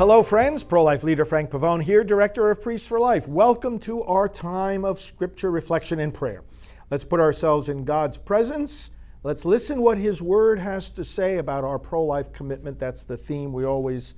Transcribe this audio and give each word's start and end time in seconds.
Hello, 0.00 0.22
friends. 0.22 0.64
Pro 0.64 0.82
life 0.82 1.04
leader 1.04 1.26
Frank 1.26 1.50
Pavone 1.50 1.82
here, 1.82 2.02
Director 2.02 2.50
of 2.50 2.62
Priests 2.62 2.88
for 2.88 2.98
Life. 2.98 3.28
Welcome 3.28 3.78
to 3.80 4.02
our 4.04 4.30
time 4.30 4.82
of 4.82 4.98
scripture 4.98 5.50
reflection 5.50 6.00
and 6.00 6.14
prayer. 6.14 6.42
Let's 6.88 7.04
put 7.04 7.20
ourselves 7.20 7.68
in 7.68 7.84
God's 7.84 8.16
presence. 8.16 8.92
Let's 9.24 9.44
listen 9.44 9.82
what 9.82 9.98
His 9.98 10.22
Word 10.22 10.58
has 10.58 10.90
to 10.92 11.04
say 11.04 11.36
about 11.36 11.64
our 11.64 11.78
pro 11.78 12.02
life 12.02 12.32
commitment. 12.32 12.78
That's 12.78 13.04
the 13.04 13.18
theme 13.18 13.52
we 13.52 13.66
always 13.66 14.14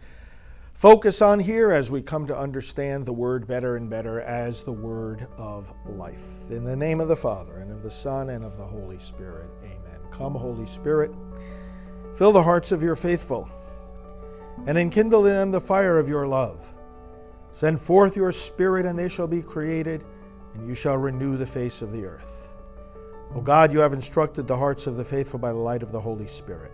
focus 0.72 1.20
on 1.20 1.40
here 1.40 1.72
as 1.72 1.90
we 1.90 2.00
come 2.00 2.28
to 2.28 2.38
understand 2.38 3.04
the 3.04 3.12
Word 3.12 3.48
better 3.48 3.74
and 3.74 3.90
better 3.90 4.20
as 4.20 4.62
the 4.62 4.70
Word 4.70 5.26
of 5.36 5.74
life. 5.84 6.48
In 6.48 6.62
the 6.62 6.76
name 6.76 7.00
of 7.00 7.08
the 7.08 7.16
Father, 7.16 7.56
and 7.56 7.72
of 7.72 7.82
the 7.82 7.90
Son, 7.90 8.30
and 8.30 8.44
of 8.44 8.56
the 8.56 8.64
Holy 8.64 9.00
Spirit. 9.00 9.50
Amen. 9.64 9.98
Come, 10.12 10.36
Holy 10.36 10.66
Spirit, 10.66 11.10
fill 12.14 12.30
the 12.30 12.44
hearts 12.44 12.70
of 12.70 12.84
your 12.84 12.94
faithful 12.94 13.50
and 14.66 14.78
enkindle 14.78 15.26
in 15.26 15.32
them 15.34 15.50
the 15.50 15.60
fire 15.60 15.98
of 15.98 16.08
your 16.08 16.26
love. 16.26 16.72
Send 17.50 17.80
forth 17.80 18.16
your 18.16 18.32
Spirit, 18.32 18.86
and 18.86 18.98
they 18.98 19.08
shall 19.08 19.26
be 19.26 19.42
created, 19.42 20.04
and 20.54 20.66
you 20.66 20.74
shall 20.74 20.96
renew 20.96 21.36
the 21.36 21.46
face 21.46 21.82
of 21.82 21.92
the 21.92 22.04
earth. 22.04 22.48
O 23.34 23.40
God, 23.40 23.72
you 23.72 23.80
have 23.80 23.92
instructed 23.92 24.46
the 24.46 24.56
hearts 24.56 24.86
of 24.86 24.96
the 24.96 25.04
faithful 25.04 25.38
by 25.38 25.50
the 25.50 25.58
light 25.58 25.82
of 25.82 25.92
the 25.92 26.00
Holy 26.00 26.26
Spirit. 26.26 26.72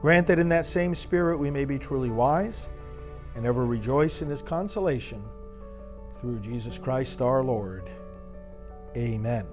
Grant 0.00 0.26
that 0.26 0.38
in 0.38 0.48
that 0.48 0.66
same 0.66 0.94
Spirit 0.94 1.38
we 1.38 1.50
may 1.50 1.64
be 1.64 1.78
truly 1.78 2.10
wise 2.10 2.68
and 3.34 3.46
ever 3.46 3.64
rejoice 3.64 4.20
in 4.20 4.28
his 4.28 4.42
consolation 4.42 5.22
through 6.20 6.38
Jesus 6.40 6.78
Christ 6.78 7.22
our 7.22 7.42
Lord. 7.42 7.88
Amen. 8.96 9.46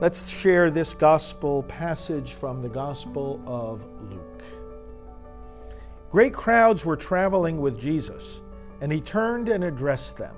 Let's 0.00 0.28
share 0.28 0.70
this 0.70 0.94
gospel 0.94 1.62
passage 1.64 2.32
from 2.32 2.62
the 2.62 2.68
Gospel 2.68 3.42
of 3.46 3.86
Luke. 4.10 4.42
Great 6.10 6.32
crowds 6.32 6.84
were 6.84 6.96
traveling 6.96 7.60
with 7.60 7.78
Jesus, 7.78 8.40
and 8.80 8.92
he 8.92 9.00
turned 9.00 9.48
and 9.48 9.64
addressed 9.64 10.16
them 10.16 10.34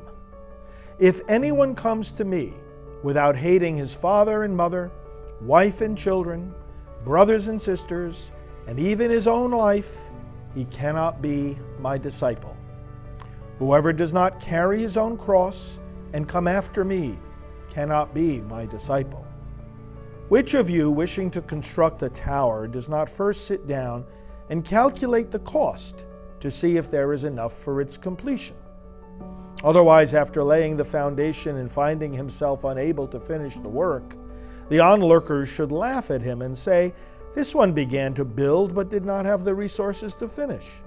If 0.99 1.21
anyone 1.29 1.75
comes 1.75 2.11
to 2.13 2.25
me 2.25 2.55
without 3.03 3.37
hating 3.37 3.77
his 3.77 3.95
father 3.95 4.43
and 4.43 4.57
mother, 4.57 4.91
wife 5.41 5.81
and 5.81 5.97
children, 5.97 6.55
brothers 7.05 7.49
and 7.49 7.61
sisters, 7.61 8.33
and 8.67 8.81
even 8.81 9.11
his 9.11 9.29
own 9.29 9.51
life, 9.51 10.11
he 10.55 10.65
cannot 10.67 11.23
be 11.23 11.59
my 11.79 11.99
disciple. 11.99 12.57
Whoever 13.59 13.93
does 13.93 14.13
not 14.13 14.41
carry 14.41 14.81
his 14.81 14.97
own 14.97 15.17
cross 15.17 15.81
and 16.13 16.29
come 16.29 16.49
after 16.49 16.85
me 16.85 17.19
cannot 17.71 18.15
be 18.15 18.41
my 18.43 18.67
disciple. 18.67 19.27
Which 20.29 20.55
of 20.55 20.69
you, 20.69 20.91
wishing 20.91 21.31
to 21.33 21.43
construct 21.43 22.03
a 22.03 22.09
tower, 22.09 22.67
does 22.67 22.89
not 22.89 23.09
first 23.09 23.47
sit 23.47 23.67
down 23.67 24.05
and 24.51 24.65
calculate 24.65 25.31
the 25.31 25.39
cost 25.41 26.07
to 26.41 26.51
see 26.51 26.77
if 26.77 26.91
there 26.91 27.13
is 27.13 27.25
enough 27.25 27.53
for 27.53 27.81
its 27.81 27.97
completion? 27.97 28.57
Otherwise, 29.65 30.15
after 30.15 30.45
laying 30.45 30.77
the 30.77 30.85
foundation 30.85 31.57
and 31.57 31.71
finding 31.71 32.13
himself 32.13 32.65
unable 32.65 33.09
to 33.09 33.19
finish 33.19 33.57
the 33.57 33.69
work, 33.69 34.15
the 34.69 34.81
onlookers 34.81 35.49
should 35.49 35.73
laugh 35.73 36.11
at 36.11 36.23
him 36.23 36.43
and 36.43 36.57
say, 36.57 36.95
This 37.35 37.55
one 37.55 37.73
began 37.73 38.15
to 38.15 38.25
build 38.25 38.75
but 38.75 38.91
did 38.91 39.05
not 39.05 39.25
have 39.25 39.45
the 39.45 39.55
resources 39.55 40.15
to 40.17 40.29
finish. 40.29 40.81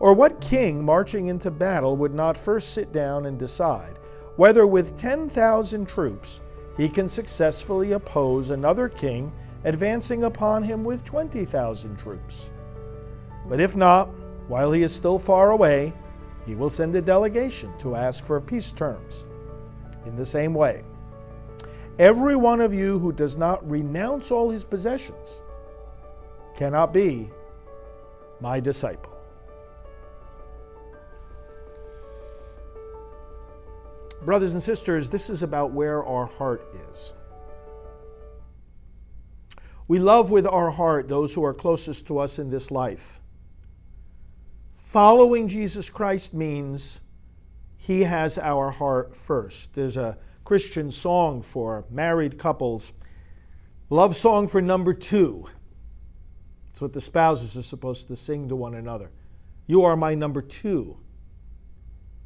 Or 0.00 0.14
what 0.14 0.40
king 0.40 0.84
marching 0.84 1.26
into 1.26 1.50
battle 1.50 1.96
would 1.96 2.14
not 2.14 2.38
first 2.38 2.72
sit 2.72 2.92
down 2.92 3.26
and 3.26 3.38
decide 3.38 3.98
whether 4.36 4.68
with 4.68 4.96
10,000 4.96 5.88
troops 5.88 6.42
he 6.76 6.88
can 6.88 7.08
successfully 7.08 7.92
oppose 7.92 8.50
another 8.50 8.88
king 8.88 9.32
advancing 9.68 10.24
upon 10.24 10.62
him 10.62 10.82
with 10.82 11.04
20,000 11.04 11.98
troops. 11.98 12.52
But 13.46 13.60
if 13.60 13.76
not, 13.76 14.08
while 14.48 14.72
he 14.72 14.82
is 14.82 14.94
still 14.94 15.18
far 15.18 15.50
away, 15.50 15.92
he 16.46 16.54
will 16.54 16.70
send 16.70 16.96
a 16.96 17.02
delegation 17.02 17.76
to 17.76 17.94
ask 17.94 18.24
for 18.24 18.40
peace 18.40 18.72
terms. 18.72 19.26
In 20.06 20.16
the 20.16 20.24
same 20.24 20.54
way, 20.54 20.84
every 21.98 22.34
one 22.34 22.62
of 22.62 22.72
you 22.72 22.98
who 22.98 23.12
does 23.12 23.36
not 23.36 23.70
renounce 23.70 24.30
all 24.30 24.48
his 24.48 24.64
possessions 24.64 25.42
cannot 26.56 26.94
be 26.94 27.28
my 28.40 28.60
disciple. 28.60 29.12
Brothers 34.22 34.54
and 34.54 34.62
sisters, 34.62 35.10
this 35.10 35.28
is 35.28 35.42
about 35.42 35.72
where 35.72 36.02
our 36.04 36.24
heart 36.24 36.66
is. 36.90 37.12
We 39.88 39.98
love 39.98 40.30
with 40.30 40.46
our 40.46 40.70
heart 40.70 41.08
those 41.08 41.34
who 41.34 41.42
are 41.44 41.54
closest 41.54 42.06
to 42.08 42.18
us 42.18 42.38
in 42.38 42.50
this 42.50 42.70
life. 42.70 43.22
Following 44.76 45.48
Jesus 45.48 45.88
Christ 45.88 46.34
means 46.34 47.00
he 47.78 48.02
has 48.02 48.36
our 48.36 48.70
heart 48.70 49.16
first. 49.16 49.74
There's 49.74 49.96
a 49.96 50.18
Christian 50.44 50.90
song 50.90 51.40
for 51.40 51.86
married 51.90 52.38
couples, 52.38 52.92
love 53.88 54.14
song 54.14 54.46
for 54.46 54.60
number 54.60 54.92
two. 54.92 55.46
It's 56.70 56.82
what 56.82 56.92
the 56.92 57.00
spouses 57.00 57.56
are 57.56 57.62
supposed 57.62 58.08
to 58.08 58.16
sing 58.16 58.48
to 58.50 58.56
one 58.56 58.74
another. 58.74 59.10
You 59.66 59.84
are 59.84 59.96
my 59.96 60.14
number 60.14 60.42
two. 60.42 60.98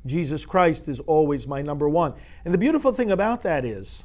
Jesus 0.04 0.44
Christ 0.44 0.88
is 0.88 0.98
always 0.98 1.46
my 1.46 1.62
number 1.62 1.88
one. 1.88 2.14
And 2.44 2.52
the 2.52 2.58
beautiful 2.58 2.92
thing 2.92 3.12
about 3.12 3.42
that 3.42 3.64
is, 3.64 4.04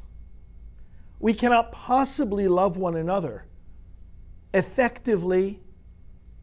we 1.20 1.34
cannot 1.34 1.72
possibly 1.72 2.48
love 2.48 2.78
one 2.78 2.96
another 2.96 3.46
effectively, 4.54 5.60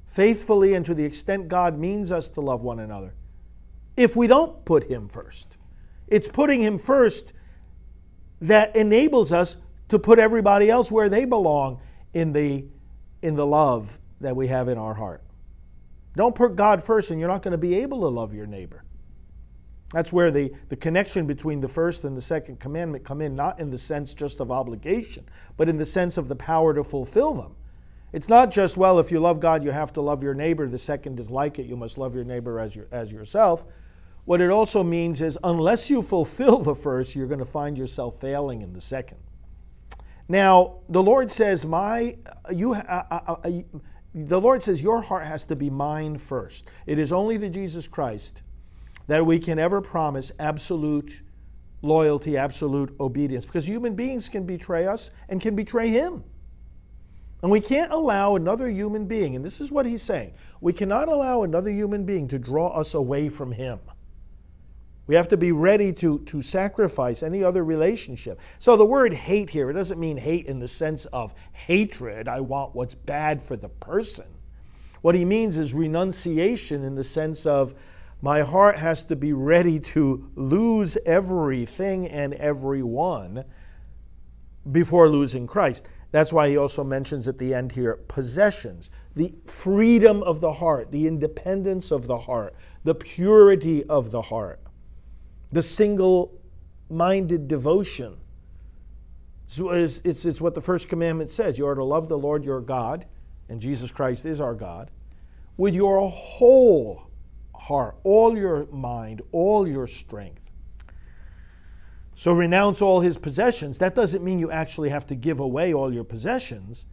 faithfully, 0.06 0.74
and 0.74 0.84
to 0.86 0.94
the 0.94 1.04
extent 1.04 1.48
God 1.48 1.78
means 1.78 2.12
us 2.12 2.28
to 2.30 2.40
love 2.40 2.62
one 2.62 2.80
another 2.80 3.14
if 3.96 4.16
we 4.16 4.26
don't 4.26 4.64
put 4.64 4.84
Him 4.90 5.08
first. 5.08 5.56
It's 6.08 6.28
putting 6.28 6.62
Him 6.62 6.78
first 6.78 7.32
that 8.40 8.76
enables 8.76 9.32
us 9.32 9.56
to 9.88 9.98
put 9.98 10.18
everybody 10.18 10.70
else 10.70 10.90
where 10.90 11.08
they 11.08 11.24
belong 11.24 11.80
in 12.12 12.32
the, 12.32 12.66
in 13.22 13.34
the 13.34 13.46
love 13.46 13.98
that 14.20 14.34
we 14.34 14.48
have 14.48 14.68
in 14.68 14.78
our 14.78 14.94
heart. 14.94 15.22
Don't 16.16 16.34
put 16.34 16.56
God 16.56 16.82
first, 16.82 17.10
and 17.10 17.18
you're 17.18 17.28
not 17.28 17.42
going 17.42 17.52
to 17.52 17.58
be 17.58 17.76
able 17.76 18.00
to 18.00 18.08
love 18.08 18.34
your 18.34 18.46
neighbor. 18.46 18.84
That's 19.92 20.12
where 20.12 20.30
the, 20.30 20.52
the 20.68 20.76
connection 20.76 21.26
between 21.26 21.60
the 21.60 21.68
first 21.68 22.04
and 22.04 22.16
the 22.16 22.20
second 22.20 22.58
commandment 22.58 23.04
come 23.04 23.20
in, 23.20 23.36
not 23.36 23.60
in 23.60 23.70
the 23.70 23.78
sense 23.78 24.12
just 24.12 24.40
of 24.40 24.50
obligation, 24.50 25.24
but 25.56 25.68
in 25.68 25.76
the 25.76 25.86
sense 25.86 26.16
of 26.16 26.28
the 26.28 26.36
power 26.36 26.74
to 26.74 26.82
fulfill 26.82 27.34
them. 27.34 27.54
It's 28.14 28.28
not 28.28 28.52
just, 28.52 28.76
well, 28.76 29.00
if 29.00 29.10
you 29.10 29.18
love 29.18 29.40
God, 29.40 29.64
you 29.64 29.72
have 29.72 29.92
to 29.94 30.00
love 30.00 30.22
your 30.22 30.34
neighbor. 30.34 30.68
The 30.68 30.78
second 30.78 31.18
is 31.18 31.30
like 31.30 31.58
it, 31.58 31.66
you 31.66 31.76
must 31.76 31.98
love 31.98 32.14
your 32.14 32.22
neighbor 32.22 32.60
as, 32.60 32.76
your, 32.76 32.86
as 32.92 33.10
yourself. 33.10 33.64
What 34.24 34.40
it 34.40 34.50
also 34.50 34.84
means 34.84 35.20
is, 35.20 35.36
unless 35.42 35.90
you 35.90 36.00
fulfill 36.00 36.58
the 36.58 36.76
first, 36.76 37.16
you're 37.16 37.26
going 37.26 37.40
to 37.40 37.44
find 37.44 37.76
yourself 37.76 38.20
failing 38.20 38.62
in 38.62 38.72
the 38.72 38.80
second. 38.80 39.18
Now, 40.28 40.76
the 40.88 41.02
Lord 41.02 41.32
says, 41.32 41.66
"My, 41.66 42.16
you, 42.52 42.74
uh, 42.74 43.02
uh, 43.10 43.34
uh, 43.42 43.50
the 44.14 44.40
Lord 44.40 44.62
says, 44.62 44.80
your 44.80 45.02
heart 45.02 45.26
has 45.26 45.44
to 45.46 45.56
be 45.56 45.68
mine 45.68 46.16
first. 46.16 46.68
It 46.86 47.00
is 47.00 47.12
only 47.12 47.36
to 47.40 47.50
Jesus 47.50 47.88
Christ 47.88 48.42
that 49.08 49.26
we 49.26 49.40
can 49.40 49.58
ever 49.58 49.80
promise 49.80 50.30
absolute 50.38 51.20
loyalty, 51.82 52.36
absolute 52.36 52.94
obedience. 53.00 53.44
Because 53.44 53.66
human 53.66 53.96
beings 53.96 54.28
can 54.28 54.46
betray 54.46 54.86
us 54.86 55.10
and 55.28 55.40
can 55.40 55.56
betray 55.56 55.88
Him. 55.88 56.22
And 57.44 57.50
we 57.50 57.60
can't 57.60 57.92
allow 57.92 58.36
another 58.36 58.70
human 58.70 59.04
being, 59.04 59.36
and 59.36 59.44
this 59.44 59.60
is 59.60 59.70
what 59.70 59.84
He's 59.84 60.00
saying 60.00 60.32
we 60.62 60.72
cannot 60.72 61.08
allow 61.08 61.42
another 61.42 61.70
human 61.70 62.06
being 62.06 62.26
to 62.28 62.38
draw 62.38 62.68
us 62.68 62.94
away 62.94 63.28
from 63.28 63.52
Him. 63.52 63.80
We 65.06 65.14
have 65.14 65.28
to 65.28 65.36
be 65.36 65.52
ready 65.52 65.92
to, 65.92 66.20
to 66.20 66.40
sacrifice 66.40 67.22
any 67.22 67.44
other 67.44 67.62
relationship. 67.62 68.40
So 68.58 68.78
the 68.78 68.86
word 68.86 69.12
hate 69.12 69.50
here, 69.50 69.68
it 69.68 69.74
doesn't 69.74 70.00
mean 70.00 70.16
hate 70.16 70.46
in 70.46 70.58
the 70.58 70.68
sense 70.68 71.04
of 71.04 71.34
hatred. 71.52 72.28
I 72.28 72.40
want 72.40 72.74
what's 72.74 72.94
bad 72.94 73.42
for 73.42 73.56
the 73.56 73.68
person. 73.68 74.24
What 75.02 75.14
he 75.14 75.26
means 75.26 75.58
is 75.58 75.74
renunciation 75.74 76.82
in 76.82 76.94
the 76.94 77.04
sense 77.04 77.44
of 77.44 77.74
my 78.22 78.40
heart 78.40 78.78
has 78.78 79.02
to 79.02 79.16
be 79.16 79.34
ready 79.34 79.78
to 79.80 80.30
lose 80.34 80.96
everything 81.04 82.08
and 82.08 82.32
everyone 82.32 83.44
before 84.72 85.10
losing 85.10 85.46
Christ. 85.46 85.86
That's 86.14 86.32
why 86.32 86.48
he 86.48 86.56
also 86.56 86.84
mentions 86.84 87.26
at 87.28 87.38
the 87.38 87.54
end 87.54 87.72
here 87.72 87.96
possessions, 88.08 88.90
the 89.16 89.34
freedom 89.46 90.22
of 90.22 90.40
the 90.40 90.52
heart, 90.54 90.92
the 90.92 91.08
independence 91.08 91.90
of 91.90 92.06
the 92.06 92.18
heart, 92.20 92.54
the 92.84 92.94
purity 92.94 93.84
of 93.86 94.12
the 94.12 94.22
heart. 94.22 94.60
the 95.52 95.62
single 95.62 96.40
minded 96.90 97.48
devotion. 97.48 98.16
So 99.46 99.70
it's, 99.70 100.00
it's, 100.04 100.24
it's 100.24 100.40
what 100.40 100.54
the 100.54 100.60
first 100.60 100.88
commandment 100.88 101.30
says 101.30 101.58
you 101.58 101.66
are 101.66 101.74
to 101.76 101.84
love 101.84 102.08
the 102.08 102.18
Lord 102.18 102.44
your 102.44 102.60
God, 102.60 103.06
and 103.48 103.60
Jesus 103.60 103.92
Christ 103.92 104.26
is 104.26 104.40
our 104.40 104.54
God, 104.54 104.90
with 105.56 105.74
your 105.74 106.08
whole 106.10 107.04
heart, 107.54 107.96
all 108.04 108.36
your 108.36 108.66
mind, 108.66 109.22
all 109.32 109.68
your 109.68 109.86
strength. 109.86 110.43
So 112.14 112.32
renounce 112.32 112.80
all 112.80 113.00
his 113.00 113.18
possessions. 113.18 113.78
That 113.78 113.94
doesn't 113.94 114.24
mean 114.24 114.38
you 114.38 114.50
actually 114.50 114.90
have 114.90 115.06
to 115.06 115.14
give 115.14 115.40
away 115.40 115.74
all 115.74 115.92
your 115.92 116.04
possessions. 116.04 116.86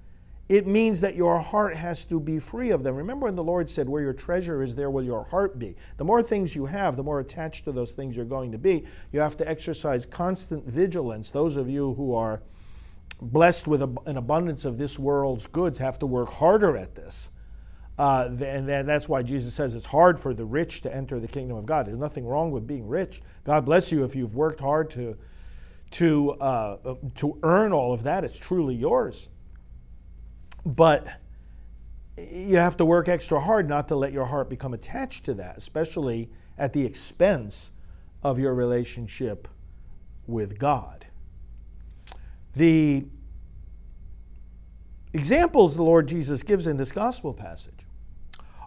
It 0.50 0.68
means 0.68 1.00
that 1.02 1.16
your 1.16 1.40
heart 1.40 1.76
has 1.76 2.04
to 2.06 2.20
be 2.20 2.38
free 2.38 2.72
of 2.72 2.84
them. 2.84 2.96
Remember 2.96 3.26
when 3.26 3.36
the 3.36 3.44
Lord 3.44 3.70
said, 3.70 3.88
Where 3.88 4.02
your 4.02 4.14
treasure 4.14 4.62
is, 4.62 4.76
there 4.76 4.90
will 4.90 5.04
your 5.04 5.24
heart 5.24 5.58
be. 5.58 5.78
The 5.98 6.04
more 6.04 6.22
things 6.22 6.56
you 6.56 6.66
have, 6.66 6.98
the 6.98 7.04
more 7.04 7.22
attached 7.22 7.64
to 7.66 7.72
those 7.72 7.94
things 7.94 8.18
you're 8.18 8.26
going 8.26 8.52
to 8.52 8.58
be. 8.58 8.84
You 9.14 9.22
have 9.22 9.38
to 9.38 9.48
exercise 9.48 10.06
constant 10.06 10.66
vigilance. 10.66 11.32
Those 11.32 11.56
of 11.56 11.70
you 11.70 11.94
who 11.94 12.14
are 12.14 12.42
blessed 13.22 13.68
with 13.68 13.82
an 13.82 14.18
abundance 14.18 14.66
of 14.66 14.78
this 14.78 15.00
world's 15.00 15.48
goods 15.48 15.78
have 15.78 16.00
to 16.00 16.06
work 16.06 16.30
harder 16.30 16.76
at 16.76 16.96
this. 16.96 17.30
Uh, 18.02 18.36
and 18.44 18.68
that's 18.68 19.08
why 19.08 19.22
Jesus 19.22 19.54
says 19.54 19.76
it's 19.76 19.86
hard 19.86 20.20
for 20.20 20.34
the 20.34 20.44
rich 20.44 20.82
to 20.82 20.92
enter 20.96 21.20
the 21.20 21.28
kingdom 21.28 21.56
of 21.56 21.68
God. 21.68 21.86
There's 21.86 22.00
nothing 22.00 22.26
wrong 22.26 22.50
with 22.50 22.66
being 22.66 22.88
rich. 22.88 23.22
God 23.44 23.64
bless 23.64 23.92
you 23.92 24.04
if 24.04 24.16
you've 24.16 24.34
worked 24.34 24.60
hard 24.60 24.90
to, 24.90 25.16
to, 25.92 26.32
uh, 26.32 26.96
to 27.14 27.38
earn 27.44 27.74
all 27.74 27.94
of 27.94 28.02
that. 28.02 28.24
It's 28.24 28.40
truly 28.40 28.74
yours. 28.74 29.30
But 30.66 31.10
you 32.18 32.58
have 32.58 32.76
to 32.78 32.86
work 32.86 33.08
extra 33.08 33.40
hard 33.40 33.70
not 33.70 33.88
to 33.90 33.96
let 33.96 34.14
your 34.14 34.26
heart 34.26 34.50
become 34.50 34.74
attached 34.74 35.26
to 35.26 35.36
that, 35.36 35.60
especially 35.60 36.32
at 36.58 36.74
the 36.74 36.84
expense 36.84 37.72
of 38.24 38.40
your 38.40 38.56
relationship 38.56 39.48
with 40.26 40.58
God. 40.58 41.06
The 42.56 43.06
examples 45.14 45.76
the 45.76 45.84
Lord 45.84 46.08
Jesus 46.08 46.42
gives 46.42 46.66
in 46.66 46.78
this 46.78 46.92
gospel 46.92 47.32
passage 47.32 47.86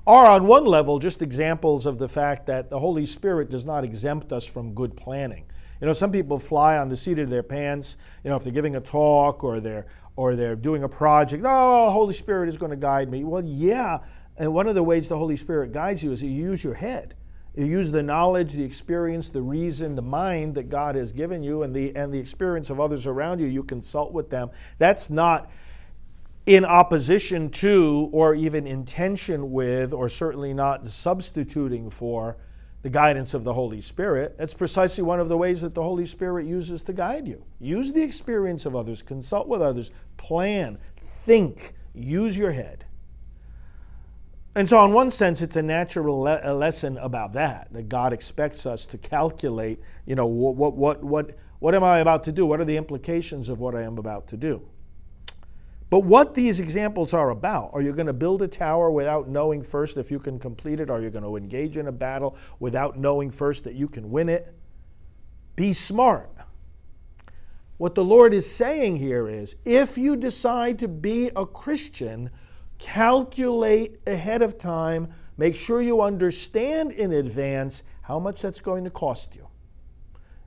are, 0.06 0.27
on 0.27 0.47
one 0.47 0.65
level, 0.65 0.99
just 0.99 1.23
examples 1.23 1.87
of 1.87 1.99
the 1.99 2.09
fact 2.09 2.47
that 2.47 2.71
the 2.71 2.79
Holy 2.79 3.06
Spirit 3.06 3.51
does 3.51 3.65
not 3.65 3.85
exempt 3.85 4.33
us 4.33 4.47
from 4.47 4.75
good 4.75 4.97
planning. 4.97 5.47
You 5.81 5.87
know, 5.87 5.93
some 5.93 6.12
people 6.12 6.39
fly 6.39 6.77
on 6.79 6.89
the 6.89 6.97
seat 6.97 7.19
of 7.19 7.31
their 7.31 7.43
pants, 7.43 7.97
you 8.23 8.31
know, 8.31 8.37
if 8.37 8.45
they're 8.45 8.53
giving 8.53 8.77
a 8.77 8.81
talk 8.81 9.45
or 9.45 9.61
they're 9.61 9.87
or 10.17 10.37
they're 10.37 10.56
doing 10.56 10.85
a 10.85 10.89
project. 10.89 11.43
Oh, 11.47 11.91
Holy 11.91 12.15
Spirit 12.15 12.49
is 12.49 12.56
going 12.56 12.71
to 12.71 12.77
guide 12.77 13.11
me. 13.11 13.25
Well, 13.25 13.43
yeah, 13.45 13.99
and 14.37 14.53
one 14.53 14.67
of 14.67 14.75
the 14.75 14.83
ways 14.83 15.09
the 15.09 15.19
Holy 15.19 15.37
Spirit 15.37 15.73
guides 15.73 16.05
you 16.05 16.12
is 16.12 16.23
you 16.23 16.31
use 16.31 16.62
your 16.62 16.75
head. 16.75 17.15
You 17.57 17.67
use 17.67 17.91
the 17.91 18.03
knowledge, 18.03 18.53
the 18.53 18.65
experience, 18.65 19.29
the 19.29 19.43
reason, 19.43 19.95
the 19.95 20.03
mind 20.03 20.57
that 20.57 20.69
God 20.69 20.97
has 20.97 21.12
given 21.12 21.43
you, 21.43 21.62
and 21.62 21.75
the 21.75 21.95
and 21.95 22.12
the 22.12 22.19
experience 22.19 22.69
of 22.69 22.81
others 22.81 23.07
around 23.07 23.41
you. 23.41 23.47
You 23.47 23.62
consult 23.62 24.12
with 24.12 24.29
them. 24.31 24.50
That's 24.79 25.09
not 25.09 25.50
in 26.46 26.64
opposition 26.64 27.49
to, 27.49 28.11
or 28.12 28.35
even 28.35 28.67
in 28.67 28.85
tension 28.85 29.50
with, 29.50 29.93
or 29.93 30.08
certainly 30.08 30.52
not 30.52 30.87
substituting 30.87 31.88
for 31.88 32.37
the 32.82 32.91
guidance 32.91 33.32
of 33.32 33.44
the 33.44 33.55
Holy 33.55 33.81
Spirit. 33.81 34.37
That's 34.37 34.52
precisely 34.52 35.02
one 35.02 35.19
of 35.19 35.31
the 35.31 35.38
ways 35.38 35.62
that 35.62 35.75
the 35.75 35.82
Holy 35.82 36.05
Spirit 36.05 36.46
uses 36.46 36.82
to 36.82 36.93
guide 36.93 37.26
you. 37.26 37.43
Use 37.58 37.93
the 37.93 38.02
experience 38.02 38.67
of 38.67 38.76
others, 38.76 39.00
consult 39.00 39.49
with 39.49 39.62
others, 39.62 39.91
plan, 40.19 40.79
think, 41.25 41.73
use 41.94 42.37
your 42.37 42.52
head. 42.52 42.85
And 44.55 44.69
so, 44.69 44.85
in 44.85 44.93
one 44.93 45.11
sense, 45.11 45.40
it's 45.40 45.56
a 45.56 45.62
natural 45.62 46.20
le- 46.20 46.40
a 46.43 46.52
lesson 46.52 46.99
about 46.99 47.32
that, 47.32 47.73
that 47.73 47.88
God 47.88 48.12
expects 48.12 48.67
us 48.67 48.87
to 48.88 48.99
calculate, 48.99 49.81
you 50.05 50.14
know, 50.14 50.26
what, 50.26 50.55
what, 50.55 50.75
what, 50.75 51.02
what, 51.02 51.38
what 51.61 51.75
am 51.75 51.82
I 51.82 52.00
about 52.00 52.23
to 52.25 52.32
do? 52.32 52.44
What 52.44 52.61
are 52.61 52.64
the 52.67 52.76
implications 52.76 53.49
of 53.49 53.61
what 53.61 53.75
I 53.75 53.82
am 53.82 53.97
about 53.97 54.29
to 54.29 54.37
do? 54.37 54.62
But 55.94 56.00
what 56.00 56.35
these 56.35 56.58
examples 56.58 57.14
are 57.14 57.31
about 57.31 57.70
are 57.73 57.81
you 57.81 57.93
going 57.93 58.08
to 58.08 58.12
build 58.12 58.43
a 58.43 58.49
tower 58.49 58.91
without 58.91 59.29
knowing 59.29 59.62
first 59.62 59.96
if 59.96 60.11
you 60.11 60.19
can 60.19 60.41
complete 60.41 60.81
it? 60.81 60.91
Are 60.91 61.00
you 61.00 61.08
going 61.08 61.23
to 61.23 61.37
engage 61.37 61.76
in 61.76 61.87
a 61.87 61.93
battle 61.93 62.37
without 62.58 62.99
knowing 62.99 63.31
first 63.31 63.62
that 63.62 63.75
you 63.75 63.87
can 63.87 64.11
win 64.11 64.29
it? 64.29 64.52
Be 65.55 65.73
smart. 65.73 66.29
What 67.76 67.94
the 67.94 68.02
Lord 68.02 68.35
is 68.35 68.52
saying 68.52 68.96
here 68.96 69.29
is 69.29 69.55
if 69.64 69.96
you 69.96 70.17
decide 70.17 70.81
to 70.81 70.88
be 70.88 71.31
a 71.37 71.46
Christian, 71.46 72.29
calculate 72.81 74.00
ahead 74.05 74.43
of 74.43 74.58
time, 74.58 75.14
make 75.37 75.55
sure 75.55 75.81
you 75.81 76.00
understand 76.00 76.90
in 76.90 77.12
advance 77.12 77.85
how 78.02 78.19
much 78.19 78.43
that's 78.43 78.58
going 78.58 78.82
to 78.82 78.90
cost 78.90 79.37
you. 79.37 79.47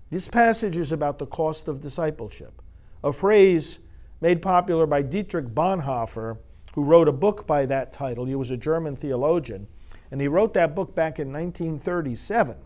This 0.10 0.28
passage 0.28 0.76
is 0.76 0.92
about 0.92 1.20
the 1.20 1.26
cost 1.26 1.70
of 1.70 1.80
discipleship, 1.80 2.62
a 3.02 3.14
phrase 3.14 3.80
made 4.22 4.42
popular 4.42 4.86
by 4.86 5.02
Dietrich 5.02 5.48
Bonhoeffer, 5.48 6.38
who 6.74 6.84
wrote 6.84 7.08
a 7.08 7.14
book 7.14 7.48
by 7.48 7.66
that 7.66 7.92
title. 7.92 8.26
He 8.26 8.36
was 8.36 8.52
a 8.52 8.58
German 8.58 8.96
theologian, 8.96 9.68
and 10.12 10.22
he 10.22 10.28
wrote 10.28 10.54
that 10.54 10.76
book 10.76 10.96
back 10.96 11.20
in 11.20 11.32
1937. 11.32 12.58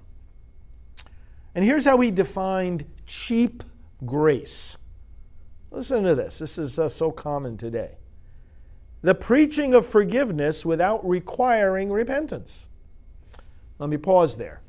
And 1.54 1.66
here's 1.66 1.86
how 1.86 2.00
he 2.00 2.12
defined 2.12 2.86
cheap 3.06 3.64
grace. 4.06 4.78
Listen 5.72 6.04
to 6.04 6.16
this. 6.16 6.40
This 6.40 6.58
is 6.58 6.80
uh, 6.80 6.90
so 6.90 7.12
common 7.12 7.58
today. 7.58 7.98
The 9.02 9.16
preaching 9.16 9.74
of 9.74 9.86
forgiveness 9.86 10.66
without 10.66 11.08
requiring 11.08 11.92
repentance. 11.92 12.70
Let 13.80 13.90
me 13.90 13.98
pause 13.98 14.38
there. 14.38 14.62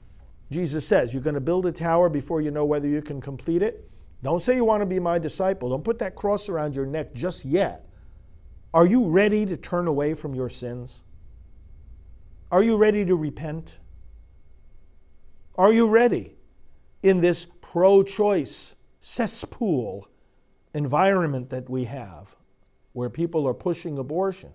Jesus 0.50 0.87
says, 0.87 1.12
You're 1.12 1.23
going 1.23 1.34
to 1.34 1.40
build 1.40 1.67
a 1.67 1.73
tower 1.73 2.08
before 2.08 2.40
you 2.40 2.50
know 2.50 2.64
whether 2.64 2.88
you 2.88 3.02
can 3.02 3.20
complete 3.20 3.62
it. 3.62 3.88
Don't 4.23 4.41
say 4.41 4.55
you 4.55 4.65
want 4.65 4.83
to 4.83 4.87
be 4.87 5.01
my 5.01 5.19
disciple. 5.19 5.71
Don't 5.71 5.85
put 5.85 5.99
that 5.99 6.15
cross 6.15 6.49
around 6.49 6.75
your 6.75 6.87
neck 6.87 7.15
just 7.15 7.45
yet. 7.45 7.87
Are 8.73 8.87
you 8.87 9.07
ready 9.07 9.45
to 9.47 9.57
turn 9.57 9.87
away 9.87 10.15
from 10.15 10.35
your 10.35 10.49
sins? 10.49 11.03
Are 12.51 12.63
you 12.63 12.77
ready 12.77 13.05
to 13.05 13.17
repent? 13.17 13.79
Are 15.57 15.73
you 15.73 15.89
ready 15.89 16.37
in 17.03 17.21
this 17.21 17.47
pro 17.61 18.03
choice 18.03 18.75
cesspool 19.01 20.09
environment 20.75 21.51
that 21.51 21.69
we 21.69 21.85
have 21.85 22.37
where 22.93 23.11
people 23.11 23.47
are 23.47 23.55
pushing 23.55 23.99
abortion? 23.99 24.53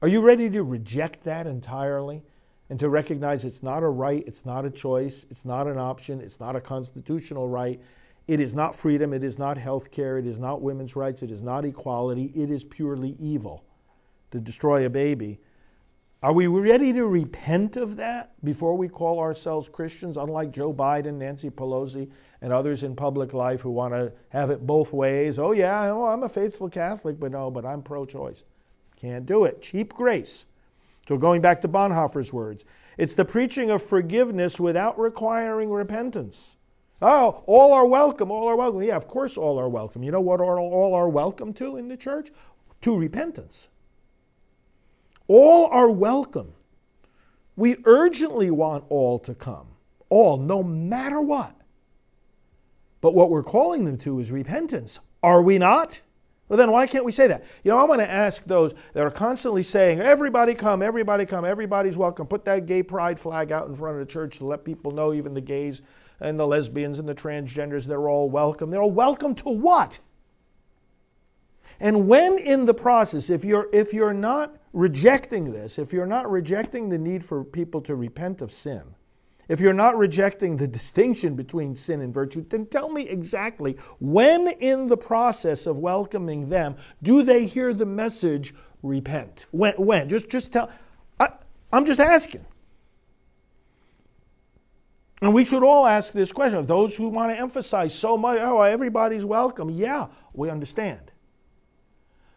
Are 0.00 0.08
you 0.08 0.20
ready 0.20 0.48
to 0.50 0.62
reject 0.62 1.24
that 1.24 1.46
entirely 1.46 2.22
and 2.70 2.78
to 2.78 2.88
recognize 2.88 3.44
it's 3.44 3.62
not 3.62 3.82
a 3.82 3.88
right, 3.88 4.22
it's 4.26 4.46
not 4.46 4.64
a 4.64 4.70
choice, 4.70 5.26
it's 5.28 5.44
not 5.44 5.66
an 5.66 5.76
option, 5.76 6.20
it's 6.20 6.40
not 6.40 6.56
a 6.56 6.60
constitutional 6.60 7.48
right, 7.48 7.80
it 8.30 8.38
is 8.38 8.54
not 8.54 8.76
freedom, 8.76 9.12
it 9.12 9.24
is 9.24 9.40
not 9.40 9.58
health 9.58 9.90
care, 9.90 10.16
it 10.16 10.24
is 10.24 10.38
not 10.38 10.62
women's 10.62 10.94
rights, 10.94 11.24
it 11.24 11.32
is 11.32 11.42
not 11.42 11.64
equality, 11.64 12.26
it 12.26 12.48
is 12.48 12.62
purely 12.62 13.16
evil 13.18 13.64
to 14.30 14.38
destroy 14.38 14.86
a 14.86 14.88
baby. 14.88 15.40
Are 16.22 16.32
we 16.32 16.46
ready 16.46 16.92
to 16.92 17.08
repent 17.08 17.76
of 17.76 17.96
that 17.96 18.32
before 18.44 18.76
we 18.76 18.86
call 18.86 19.18
ourselves 19.18 19.68
Christians, 19.68 20.16
unlike 20.16 20.52
Joe 20.52 20.72
Biden, 20.72 21.14
Nancy 21.14 21.50
Pelosi, 21.50 22.08
and 22.40 22.52
others 22.52 22.84
in 22.84 22.94
public 22.94 23.34
life 23.34 23.62
who 23.62 23.70
want 23.70 23.94
to 23.94 24.12
have 24.28 24.50
it 24.50 24.64
both 24.64 24.92
ways? 24.92 25.40
Oh, 25.40 25.50
yeah, 25.50 25.90
oh, 25.90 26.04
I'm 26.04 26.22
a 26.22 26.28
faithful 26.28 26.68
Catholic, 26.68 27.18
but 27.18 27.32
no, 27.32 27.50
but 27.50 27.66
I'm 27.66 27.82
pro 27.82 28.06
choice. 28.06 28.44
Can't 28.94 29.26
do 29.26 29.44
it. 29.44 29.60
Cheap 29.60 29.92
grace. 29.92 30.46
So, 31.08 31.18
going 31.18 31.42
back 31.42 31.62
to 31.62 31.68
Bonhoeffer's 31.68 32.32
words, 32.32 32.64
it's 32.96 33.16
the 33.16 33.24
preaching 33.24 33.72
of 33.72 33.82
forgiveness 33.82 34.60
without 34.60 34.96
requiring 35.00 35.70
repentance. 35.70 36.58
Oh, 37.02 37.42
all 37.46 37.72
are 37.72 37.86
welcome, 37.86 38.30
all 38.30 38.48
are 38.48 38.56
welcome. 38.56 38.82
Yeah, 38.82 38.96
of 38.96 39.08
course, 39.08 39.36
all 39.38 39.58
are 39.58 39.68
welcome. 39.68 40.02
You 40.02 40.12
know 40.12 40.20
what 40.20 40.40
all, 40.40 40.58
all 40.58 40.94
are 40.94 41.08
welcome 41.08 41.52
to 41.54 41.76
in 41.76 41.88
the 41.88 41.96
church? 41.96 42.30
To 42.82 42.96
repentance. 42.98 43.68
All 45.26 45.66
are 45.66 45.90
welcome. 45.90 46.52
We 47.56 47.76
urgently 47.84 48.50
want 48.50 48.84
all 48.88 49.18
to 49.20 49.34
come, 49.34 49.68
all, 50.08 50.36
no 50.36 50.62
matter 50.62 51.20
what. 51.20 51.54
But 53.00 53.14
what 53.14 53.30
we're 53.30 53.42
calling 53.42 53.84
them 53.84 53.96
to 53.98 54.18
is 54.18 54.30
repentance. 54.30 55.00
Are 55.22 55.42
we 55.42 55.58
not? 55.58 56.02
Well, 56.48 56.56
then 56.56 56.70
why 56.70 56.86
can't 56.86 57.04
we 57.04 57.12
say 57.12 57.28
that? 57.28 57.44
You 57.62 57.70
know, 57.70 57.78
I 57.78 57.84
want 57.84 58.00
to 58.00 58.10
ask 58.10 58.44
those 58.44 58.74
that 58.92 59.06
are 59.06 59.10
constantly 59.10 59.62
saying, 59.62 60.00
everybody 60.00 60.52
come, 60.52 60.82
everybody 60.82 61.24
come, 61.24 61.44
everybody's 61.44 61.96
welcome. 61.96 62.26
Put 62.26 62.44
that 62.46 62.66
gay 62.66 62.82
pride 62.82 63.20
flag 63.20 63.52
out 63.52 63.68
in 63.68 63.74
front 63.74 64.00
of 64.00 64.06
the 64.06 64.12
church 64.12 64.38
to 64.38 64.46
let 64.46 64.64
people 64.64 64.90
know, 64.90 65.14
even 65.14 65.32
the 65.32 65.40
gays, 65.40 65.80
and 66.20 66.38
the 66.38 66.46
lesbians 66.46 66.98
and 66.98 67.08
the 67.08 67.14
transgenders, 67.14 67.86
they're 67.86 68.08
all 68.08 68.28
welcome. 68.28 68.70
They're 68.70 68.82
all 68.82 68.90
welcome 68.90 69.34
to 69.36 69.48
what? 69.48 69.98
And 71.80 72.06
when 72.06 72.38
in 72.38 72.66
the 72.66 72.74
process, 72.74 73.30
if 73.30 73.44
you're, 73.44 73.68
if 73.72 73.94
you're 73.94 74.12
not 74.12 74.56
rejecting 74.72 75.52
this, 75.52 75.78
if 75.78 75.92
you're 75.92 76.06
not 76.06 76.30
rejecting 76.30 76.90
the 76.90 76.98
need 76.98 77.24
for 77.24 77.42
people 77.42 77.80
to 77.82 77.94
repent 77.94 78.42
of 78.42 78.50
sin, 78.50 78.94
if 79.48 79.58
you're 79.58 79.72
not 79.72 79.98
rejecting 79.98 80.56
the 80.56 80.68
distinction 80.68 81.34
between 81.34 81.74
sin 81.74 82.02
and 82.02 82.14
virtue, 82.14 82.44
then 82.48 82.66
tell 82.66 82.88
me 82.88 83.08
exactly 83.08 83.76
when 83.98 84.46
in 84.60 84.86
the 84.86 84.96
process 84.96 85.66
of 85.66 85.78
welcoming 85.78 86.50
them 86.50 86.76
do 87.02 87.24
they 87.24 87.46
hear 87.46 87.74
the 87.74 87.86
message 87.86 88.54
repent? 88.82 89.46
When? 89.50 89.74
When? 89.74 90.08
Just, 90.08 90.28
just 90.28 90.52
tell. 90.52 90.70
I, 91.18 91.30
I'm 91.72 91.84
just 91.84 91.98
asking. 91.98 92.46
And 95.20 95.34
we 95.34 95.44
should 95.44 95.62
all 95.62 95.86
ask 95.86 96.12
this 96.12 96.32
question. 96.32 96.64
Those 96.64 96.96
who 96.96 97.08
want 97.08 97.32
to 97.32 97.38
emphasize 97.38 97.94
so 97.94 98.16
much, 98.16 98.38
oh, 98.40 98.62
everybody's 98.62 99.24
welcome. 99.24 99.68
Yeah, 99.68 100.06
we 100.32 100.48
understand. 100.48 101.12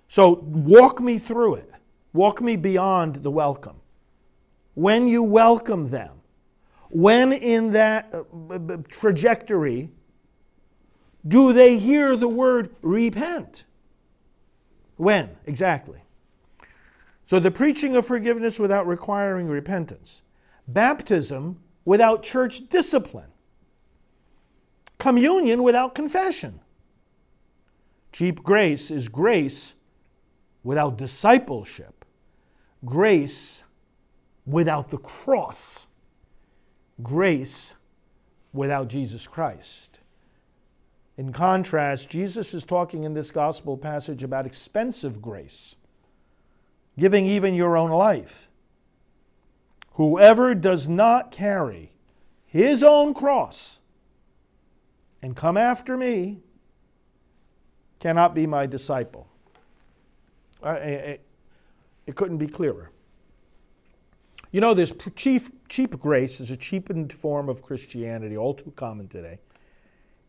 So 0.07 0.41
walk 0.43 0.99
me 1.01 1.17
through 1.17 1.55
it. 1.55 1.71
Walk 2.11 2.41
me 2.41 2.55
beyond 2.55 3.17
the 3.17 3.31
welcome. 3.31 3.77
When 4.75 5.07
you 5.07 5.23
welcome 5.23 5.85
them, 5.85 6.21
when 6.89 7.33
in 7.33 7.71
that 7.71 8.13
uh, 8.13 8.77
trajectory 8.87 9.89
do 11.27 11.53
they 11.53 11.77
hear 11.77 12.15
the 12.15 12.27
word 12.27 12.75
repent? 12.81 13.63
When 14.97 15.29
exactly? 15.45 16.01
So 17.25 17.39
the 17.39 17.49
preaching 17.49 17.95
of 17.95 18.05
forgiveness 18.05 18.59
without 18.59 18.85
requiring 18.85 19.47
repentance, 19.47 20.21
baptism 20.67 21.62
without 21.85 22.23
church 22.23 22.67
discipline, 22.69 23.31
communion 24.97 25.63
without 25.63 25.95
confession. 25.95 26.59
Cheap 28.11 28.43
grace 28.43 28.91
is 28.91 29.07
grace 29.07 29.75
without 30.63 30.97
discipleship, 30.97 32.05
grace 32.85 33.63
without 34.45 34.89
the 34.89 34.97
cross, 34.97 35.87
grace 37.01 37.75
without 38.53 38.87
Jesus 38.87 39.27
Christ. 39.27 39.99
In 41.17 41.31
contrast, 41.31 42.09
Jesus 42.09 42.53
is 42.53 42.63
talking 42.63 43.03
in 43.03 43.13
this 43.13 43.29
gospel 43.29 43.77
passage 43.77 44.23
about 44.23 44.45
expensive 44.45 45.21
grace, 45.21 45.75
giving 46.97 47.25
even 47.25 47.53
your 47.53 47.77
own 47.77 47.91
life. 47.91 48.49
Whoever 49.93 50.55
does 50.55 50.89
not 50.89 51.31
carry 51.31 51.93
his 52.45 52.83
own 52.83 53.13
cross 53.13 53.79
and 55.21 55.35
come 55.35 55.57
after 55.57 55.97
me 55.97 56.41
cannot 57.99 58.35
be 58.35 58.47
my 58.47 58.65
disciple. 58.65 59.27
it 60.63 61.21
couldn't 62.15 62.37
be 62.37 62.47
clearer. 62.47 62.91
You 64.51 64.61
know, 64.61 64.73
this 64.73 64.93
cheap, 65.15 65.43
cheap 65.69 65.99
grace 65.99 66.39
is 66.39 66.51
a 66.51 66.57
cheapened 66.57 67.11
form 67.11 67.49
of 67.49 67.63
Christianity, 67.63 68.37
all 68.37 68.53
too 68.53 68.71
common 68.75 69.07
today. 69.07 69.39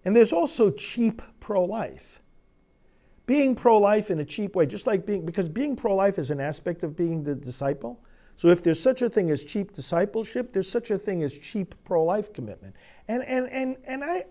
And 0.05 0.15
there's 0.15 0.33
also 0.33 0.71
cheap 0.71 1.21
pro 1.41 1.65
life. 1.65 2.23
Being 3.27 3.55
pro 3.55 3.79
life 3.79 4.11
in 4.11 4.21
a 4.21 4.25
cheap 4.25 4.55
way, 4.55 4.67
just 4.67 4.87
like 4.87 5.05
being, 5.07 5.25
because 5.25 5.49
being 5.49 5.75
pro 5.77 5.95
life 5.95 6.19
is 6.19 6.31
an 6.31 6.41
aspect 6.41 6.83
of 6.83 6.95
being 6.97 7.23
the 7.23 7.35
disciple. 7.35 8.01
So 8.37 8.49
if 8.49 8.63
there's 8.63 8.81
such 8.81 9.03
a 9.03 9.09
thing 9.09 9.31
as 9.31 9.45
cheap 9.45 9.73
discipleship, 9.73 10.53
there's 10.53 10.71
such 10.71 10.91
a 10.91 10.99
thing 10.99 11.23
as 11.23 11.37
cheap 11.37 11.75
pro 11.85 12.03
life 12.03 12.33
commitment. 12.33 12.75
And, 13.07 13.23
and, 13.25 13.47
and, 13.49 13.77
and 13.85 14.05
I, 14.05 14.25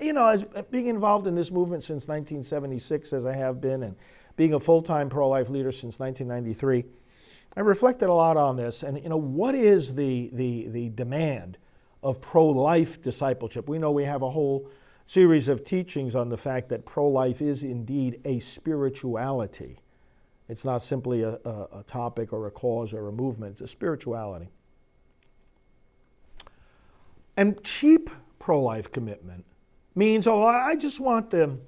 you 0.00 0.12
know, 0.12 0.28
as 0.28 0.46
uh, 0.54 0.62
being 0.70 0.88
involved 0.88 1.26
in 1.26 1.34
this 1.34 1.50
movement 1.50 1.84
since 1.84 2.08
1976, 2.08 3.12
as 3.12 3.24
I 3.24 3.34
have 3.34 3.60
been, 3.60 3.82
and 3.82 3.96
being 4.36 4.54
a 4.54 4.60
full 4.60 4.82
time 4.82 5.08
pro 5.08 5.28
life 5.28 5.48
leader 5.48 5.72
since 5.72 5.98
1993, 5.98 6.84
I've 7.56 7.66
reflected 7.66 8.08
a 8.08 8.12
lot 8.12 8.36
on 8.36 8.56
this. 8.56 8.82
And, 8.82 9.02
you 9.02 9.08
know, 9.08 9.16
what 9.16 9.54
is 9.54 9.94
the, 9.94 10.30
the, 10.32 10.68
the 10.68 10.88
demand 10.90 11.58
of 12.02 12.20
pro 12.20 12.46
life 12.46 13.00
discipleship? 13.00 13.68
We 13.68 13.78
know 13.78 13.92
we 13.92 14.04
have 14.04 14.22
a 14.22 14.30
whole 14.30 14.68
series 15.06 15.48
of 15.48 15.64
teachings 15.64 16.14
on 16.14 16.30
the 16.30 16.36
fact 16.36 16.68
that 16.70 16.84
pro 16.84 17.08
life 17.08 17.40
is 17.40 17.62
indeed 17.62 18.20
a 18.24 18.40
spirituality. 18.40 19.78
It's 20.48 20.64
not 20.64 20.82
simply 20.82 21.22
a, 21.22 21.38
a, 21.44 21.68
a, 21.78 21.84
topic 21.86 22.32
or 22.32 22.46
a 22.46 22.50
cause 22.50 22.92
or 22.92 23.08
a 23.08 23.12
movement, 23.12 23.52
it's 23.52 23.60
a 23.62 23.66
spirituality. 23.66 24.48
And 27.36 27.62
cheap 27.64 28.10
pro 28.38 28.60
life 28.60 28.92
commitment 28.92 29.44
means, 29.94 30.26
oh, 30.26 30.44
I 30.44 30.76
just 30.76 31.00
want 31.00 31.30
the 31.30 31.58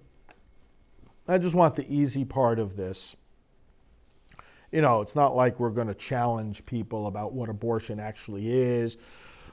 I 1.29 1.39
just 1.39 1.57
want 1.57 1.75
the 1.75 1.93
easy 1.93 2.25
part 2.25 2.59
of 2.59 2.77
this. 2.77 3.17
You 4.71 4.81
know, 4.81 5.01
it's 5.01 5.17
not 5.17 5.35
like 5.35 5.59
we're 5.59 5.71
going 5.71 5.89
to 5.89 5.95
challenge 5.95 6.67
people 6.67 7.09
about 7.09 7.33
what 7.33 7.49
abortion 7.49 7.99
actually 7.99 8.49
is 8.49 8.97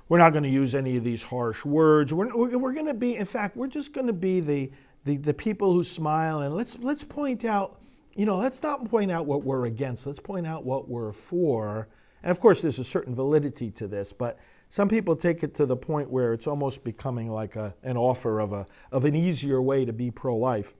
we're 0.09 0.17
not 0.17 0.31
going 0.31 0.43
to 0.43 0.49
use 0.49 0.75
any 0.75 0.97
of 0.97 1.03
these 1.03 1.23
harsh 1.23 1.63
words. 1.65 2.13
We're, 2.13 2.35
we're, 2.35 2.73
going 2.73 2.87
to 2.87 2.93
be, 2.93 3.15
in 3.15 3.25
fact, 3.25 3.55
we're 3.55 3.67
just 3.67 3.93
going 3.93 4.07
to 4.07 4.13
be 4.13 4.39
the, 4.39 4.71
the, 5.05 5.17
the 5.17 5.33
people 5.33 5.73
who 5.73 5.83
smile 5.83 6.41
and 6.41 6.53
let's, 6.53 6.77
let's 6.79 7.03
point 7.03 7.45
out, 7.45 7.79
you 8.15 8.25
know, 8.25 8.37
let's 8.37 8.61
not 8.61 8.89
point 8.89 9.11
out 9.11 9.25
what 9.25 9.43
we're 9.43 9.65
against. 9.65 10.05
Let's 10.05 10.19
point 10.19 10.45
out 10.45 10.65
what 10.65 10.87
we're 10.87 11.11
for. 11.11 11.87
And 12.21 12.31
of 12.31 12.39
course, 12.39 12.61
there's 12.61 12.79
a 12.79 12.83
certain 12.83 13.15
validity 13.15 13.71
to 13.71 13.87
this, 13.87 14.13
but 14.13 14.37
some 14.69 14.87
people 14.87 15.15
take 15.15 15.43
it 15.43 15.53
to 15.55 15.65
the 15.65 15.75
point 15.75 16.09
where 16.09 16.33
it's 16.33 16.47
almost 16.47 16.83
becoming 16.83 17.29
like 17.29 17.55
a, 17.55 17.75
an 17.83 17.97
offer 17.97 18.39
of, 18.39 18.53
a, 18.53 18.65
of 18.91 19.05
an 19.05 19.15
easier 19.15 19.61
way 19.61 19.85
to 19.85 19.93
be 19.93 20.09
pro 20.09 20.35
life 20.35 20.75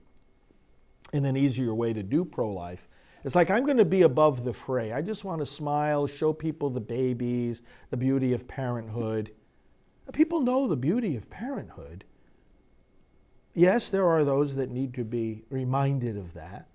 and 1.12 1.26
an 1.26 1.36
easier 1.36 1.74
way 1.74 1.92
to 1.92 2.02
do 2.02 2.24
pro 2.24 2.50
life. 2.50 2.88
It's 3.24 3.34
like 3.34 3.50
I'm 3.50 3.64
going 3.64 3.78
to 3.78 3.84
be 3.84 4.02
above 4.02 4.44
the 4.44 4.52
fray. 4.52 4.92
I 4.92 5.00
just 5.00 5.24
want 5.24 5.40
to 5.40 5.46
smile, 5.46 6.06
show 6.06 6.32
people 6.32 6.70
the 6.70 6.80
babies, 6.80 7.62
the 7.90 7.96
beauty 7.96 8.32
of 8.32 8.46
parenthood. 8.46 9.30
People 10.12 10.40
know 10.40 10.68
the 10.68 10.76
beauty 10.76 11.16
of 11.16 11.30
parenthood. 11.30 12.04
Yes, 13.54 13.88
there 13.88 14.06
are 14.06 14.24
those 14.24 14.56
that 14.56 14.70
need 14.70 14.92
to 14.94 15.04
be 15.04 15.44
reminded 15.48 16.16
of 16.16 16.34
that. 16.34 16.68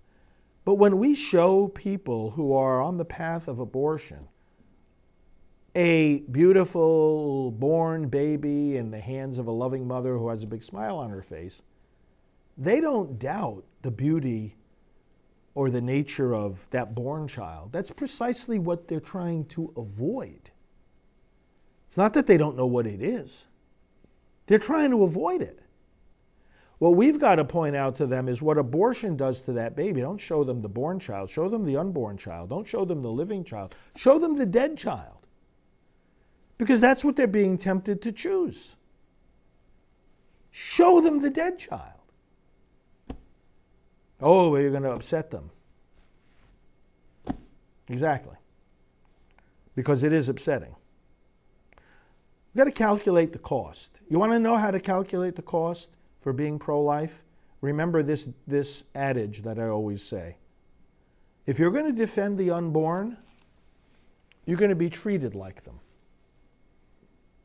But 0.69 0.75
when 0.75 0.99
we 0.99 1.15
show 1.15 1.67
people 1.67 2.29
who 2.29 2.53
are 2.53 2.79
on 2.79 2.97
the 2.97 3.03
path 3.03 3.47
of 3.47 3.57
abortion 3.57 4.27
a 5.73 6.19
beautiful 6.31 7.49
born 7.49 8.07
baby 8.07 8.77
in 8.77 8.91
the 8.91 8.99
hands 8.99 9.39
of 9.39 9.47
a 9.47 9.51
loving 9.51 9.88
mother 9.88 10.15
who 10.15 10.29
has 10.29 10.43
a 10.43 10.45
big 10.45 10.63
smile 10.63 10.99
on 10.99 11.09
her 11.09 11.23
face, 11.23 11.63
they 12.55 12.79
don't 12.79 13.17
doubt 13.17 13.63
the 13.81 13.89
beauty 13.89 14.57
or 15.55 15.71
the 15.71 15.81
nature 15.81 16.35
of 16.35 16.69
that 16.69 16.93
born 16.93 17.27
child. 17.27 17.71
That's 17.71 17.89
precisely 17.89 18.59
what 18.59 18.88
they're 18.88 18.99
trying 18.99 19.45
to 19.45 19.73
avoid. 19.75 20.51
It's 21.88 21.97
not 21.97 22.13
that 22.13 22.27
they 22.27 22.38
don't 22.38 22.55
know 22.55 22.67
what 22.67 22.85
it 22.85 23.01
is, 23.01 23.47
they're 24.45 24.59
trying 24.59 24.91
to 24.91 25.01
avoid 25.01 25.41
it. 25.41 25.61
What 26.79 26.95
we've 26.95 27.19
got 27.19 27.36
to 27.36 27.45
point 27.45 27.75
out 27.75 27.98
to 27.98 28.07
them 28.07 28.29
is 28.29 28.41
what 28.41 28.57
abortion 28.57 29.17
does 29.17 29.41
to 29.43 29.53
that 29.53 29.75
baby. 29.75 30.00
Don't 30.00 30.17
show 30.17 30.45
them 30.45 30.62
the 30.62 30.69
born 30.69 31.00
child, 31.00 31.29
show 31.29 31.50
them 31.50 31.65
the 31.65 31.75
unborn 31.75 32.17
child. 32.17 32.50
Don't 32.50 32.67
show 32.67 32.86
them 32.86 33.01
the 33.03 33.12
living 33.12 33.43
child, 33.43 33.75
show 33.98 34.17
them 34.17 34.38
the 34.38 34.45
dead 34.45 34.77
child. 34.77 35.27
Because 36.57 36.81
that's 36.81 37.03
what 37.03 37.17
they're 37.17 37.27
being 37.27 37.57
tempted 37.57 38.01
to 38.01 38.12
choose. 38.13 38.77
Show 40.51 41.01
them 41.01 41.19
the 41.19 41.29
dead 41.29 41.59
child. 41.59 42.00
Oh, 44.21 44.55
you're 44.55 44.71
going 44.71 44.83
to 44.83 44.91
upset 44.91 45.31
them. 45.31 45.51
Exactly. 47.88 48.36
Because 49.75 50.03
it 50.03 50.12
is 50.12 50.27
upsetting. 50.27 50.75
You've 51.74 52.57
got 52.57 52.63
to 52.65 52.71
calculate 52.71 53.31
the 53.31 53.39
cost. 53.39 54.01
You 54.09 54.19
want 54.19 54.33
to 54.33 54.39
know 54.39 54.57
how 54.57 54.71
to 54.71 54.79
calculate 54.79 55.36
the 55.36 55.41
cost 55.41 55.95
for 56.19 56.33
being 56.33 56.59
pro 56.59 56.81
life? 56.81 57.23
Remember 57.61 58.03
this, 58.03 58.29
this 58.47 58.85
adage 58.95 59.41
that 59.41 59.59
I 59.59 59.67
always 59.67 60.03
say. 60.03 60.38
If 61.45 61.59
you're 61.59 61.71
going 61.71 61.85
to 61.85 61.91
defend 61.91 62.38
the 62.38 62.51
unborn, 62.51 63.17
you're 64.45 64.57
going 64.57 64.69
to 64.69 64.75
be 64.75 64.89
treated 64.89 65.35
like 65.35 65.63
them. 65.63 65.79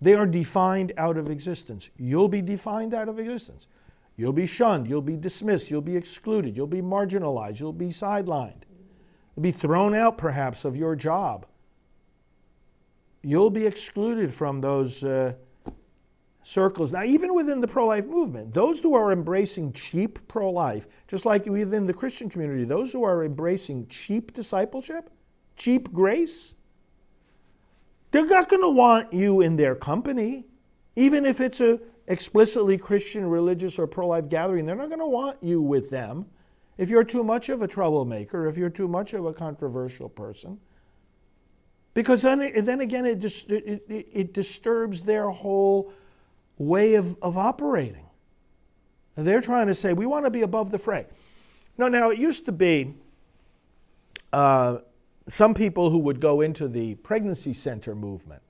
They 0.00 0.14
are 0.14 0.26
defined 0.26 0.92
out 0.96 1.16
of 1.16 1.30
existence. 1.30 1.90
You'll 1.96 2.28
be 2.28 2.42
defined 2.42 2.94
out 2.94 3.08
of 3.08 3.18
existence. 3.18 3.66
You'll 4.16 4.32
be 4.32 4.46
shunned, 4.46 4.86
you'll 4.88 5.02
be 5.02 5.16
dismissed, 5.16 5.70
you'll 5.70 5.80
be 5.80 5.96
excluded, 5.96 6.56
you'll 6.56 6.66
be 6.68 6.82
marginalized, 6.82 7.58
you'll 7.58 7.72
be 7.72 7.88
sidelined. 7.88 8.62
You'll 9.34 9.42
be 9.42 9.50
thrown 9.50 9.94
out 9.94 10.18
perhaps 10.18 10.64
of 10.64 10.76
your 10.76 10.94
job. 10.94 11.46
You'll 13.22 13.50
be 13.50 13.66
excluded 13.66 14.32
from 14.32 14.60
those 14.60 15.02
uh, 15.02 15.34
circles. 16.44 16.92
Now, 16.92 17.02
even 17.02 17.34
within 17.34 17.60
the 17.60 17.66
pro 17.66 17.86
life 17.86 18.06
movement, 18.06 18.54
those 18.54 18.80
who 18.80 18.94
are 18.94 19.10
embracing 19.10 19.72
cheap 19.72 20.28
pro 20.28 20.50
life, 20.50 20.86
just 21.08 21.26
like 21.26 21.46
within 21.46 21.86
the 21.86 21.94
Christian 21.94 22.28
community, 22.28 22.64
those 22.64 22.92
who 22.92 23.02
are 23.02 23.24
embracing 23.24 23.88
cheap 23.88 24.32
discipleship, 24.32 25.10
cheap 25.56 25.92
grace, 25.92 26.54
they're 28.10 28.26
not 28.26 28.48
going 28.48 28.62
to 28.62 28.70
want 28.70 29.12
you 29.12 29.40
in 29.40 29.56
their 29.56 29.74
company, 29.74 30.44
even 30.94 31.24
if 31.24 31.40
it's 31.40 31.60
a 31.60 31.80
explicitly 32.06 32.76
Christian, 32.76 33.26
religious, 33.26 33.78
or 33.78 33.86
pro 33.86 34.06
life 34.06 34.28
gathering, 34.28 34.66
they're 34.66 34.76
not 34.76 34.88
going 34.88 35.00
to 35.00 35.06
want 35.06 35.42
you 35.42 35.60
with 35.60 35.90
them 35.90 36.26
if 36.76 36.90
you're 36.90 37.04
too 37.04 37.24
much 37.24 37.48
of 37.48 37.62
a 37.62 37.68
troublemaker, 37.68 38.46
if 38.46 38.56
you're 38.56 38.70
too 38.70 38.88
much 38.88 39.14
of 39.14 39.24
a 39.24 39.32
controversial 39.32 40.08
person. 40.08 40.60
Because 41.94 42.22
then, 42.22 42.64
then 42.64 42.80
again, 42.80 43.06
it, 43.06 43.24
it, 43.24 43.84
it, 43.88 44.08
it 44.12 44.34
disturbs 44.34 45.02
their 45.02 45.30
whole 45.30 45.92
way 46.58 46.94
of, 46.94 47.16
of 47.22 47.36
operating. 47.36 48.06
And 49.16 49.26
they're 49.26 49.40
trying 49.40 49.68
to 49.68 49.74
say, 49.74 49.92
we 49.92 50.06
want 50.06 50.24
to 50.24 50.30
be 50.30 50.42
above 50.42 50.70
the 50.70 50.78
fray. 50.78 51.06
No, 51.76 51.88
now, 51.88 52.10
it 52.10 52.18
used 52.18 52.46
to 52.46 52.52
be 52.52 52.94
uh, 54.32 54.78
some 55.28 55.54
people 55.54 55.90
who 55.90 55.98
would 55.98 56.20
go 56.20 56.40
into 56.40 56.68
the 56.68 56.94
pregnancy 56.96 57.54
center 57.54 57.94
movement 57.94 58.42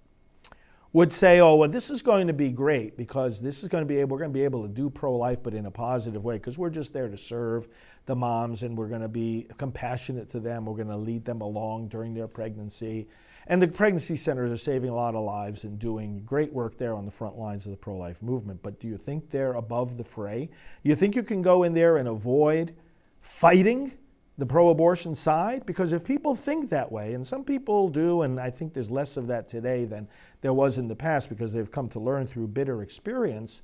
would 0.92 1.12
say, 1.12 1.40
"Oh, 1.40 1.56
well, 1.56 1.68
this 1.68 1.90
is 1.90 2.02
going 2.02 2.28
to 2.28 2.32
be 2.32 2.50
great 2.50 2.96
because 2.96 3.40
this 3.40 3.62
is 3.62 3.68
going 3.68 3.82
to 3.82 3.88
be 3.88 3.98
able, 3.98 4.12
we're 4.12 4.20
going 4.20 4.30
to 4.30 4.38
be 4.38 4.44
able 4.44 4.62
to 4.62 4.72
do 4.72 4.88
pro-life, 4.88 5.42
but 5.42 5.52
in 5.52 5.66
a 5.66 5.70
positive 5.70 6.24
way, 6.24 6.36
because 6.36 6.56
we're 6.56 6.70
just 6.70 6.92
there 6.92 7.08
to 7.08 7.16
serve 7.16 7.68
the 8.06 8.14
moms, 8.14 8.62
and 8.62 8.78
we're 8.78 8.88
going 8.88 9.00
to 9.00 9.08
be 9.08 9.46
compassionate 9.58 10.28
to 10.30 10.40
them. 10.40 10.66
We're 10.66 10.76
going 10.76 10.88
to 10.88 10.96
lead 10.96 11.24
them 11.24 11.40
along 11.40 11.88
during 11.88 12.14
their 12.14 12.28
pregnancy, 12.28 13.08
and 13.46 13.60
the 13.60 13.68
pregnancy 13.68 14.16
centers 14.16 14.50
are 14.50 14.56
saving 14.56 14.90
a 14.90 14.94
lot 14.94 15.14
of 15.14 15.22
lives 15.22 15.64
and 15.64 15.78
doing 15.78 16.22
great 16.24 16.52
work 16.52 16.78
there 16.78 16.94
on 16.94 17.04
the 17.04 17.10
front 17.10 17.36
lines 17.36 17.66
of 17.66 17.72
the 17.72 17.76
pro-life 17.76 18.22
movement. 18.22 18.62
But 18.62 18.80
do 18.80 18.88
you 18.88 18.96
think 18.96 19.30
they're 19.30 19.54
above 19.54 19.96
the 19.96 20.04
fray? 20.04 20.50
You 20.82 20.94
think 20.94 21.16
you 21.16 21.22
can 21.22 21.42
go 21.42 21.62
in 21.62 21.74
there 21.74 21.96
and 21.96 22.08
avoid 22.08 22.74
fighting?" 23.20 23.92
the 24.36 24.46
pro 24.46 24.68
abortion 24.68 25.14
side? 25.14 25.64
Because 25.66 25.92
if 25.92 26.04
people 26.04 26.34
think 26.34 26.70
that 26.70 26.90
way, 26.90 27.14
and 27.14 27.26
some 27.26 27.44
people 27.44 27.88
do, 27.88 28.22
and 28.22 28.40
I 28.40 28.50
think 28.50 28.74
there's 28.74 28.90
less 28.90 29.16
of 29.16 29.26
that 29.28 29.48
today 29.48 29.84
than 29.84 30.08
there 30.40 30.52
was 30.52 30.78
in 30.78 30.88
the 30.88 30.96
past 30.96 31.28
because 31.28 31.52
they've 31.52 31.70
come 31.70 31.88
to 31.90 32.00
learn 32.00 32.26
through 32.26 32.48
bitter 32.48 32.82
experience, 32.82 33.62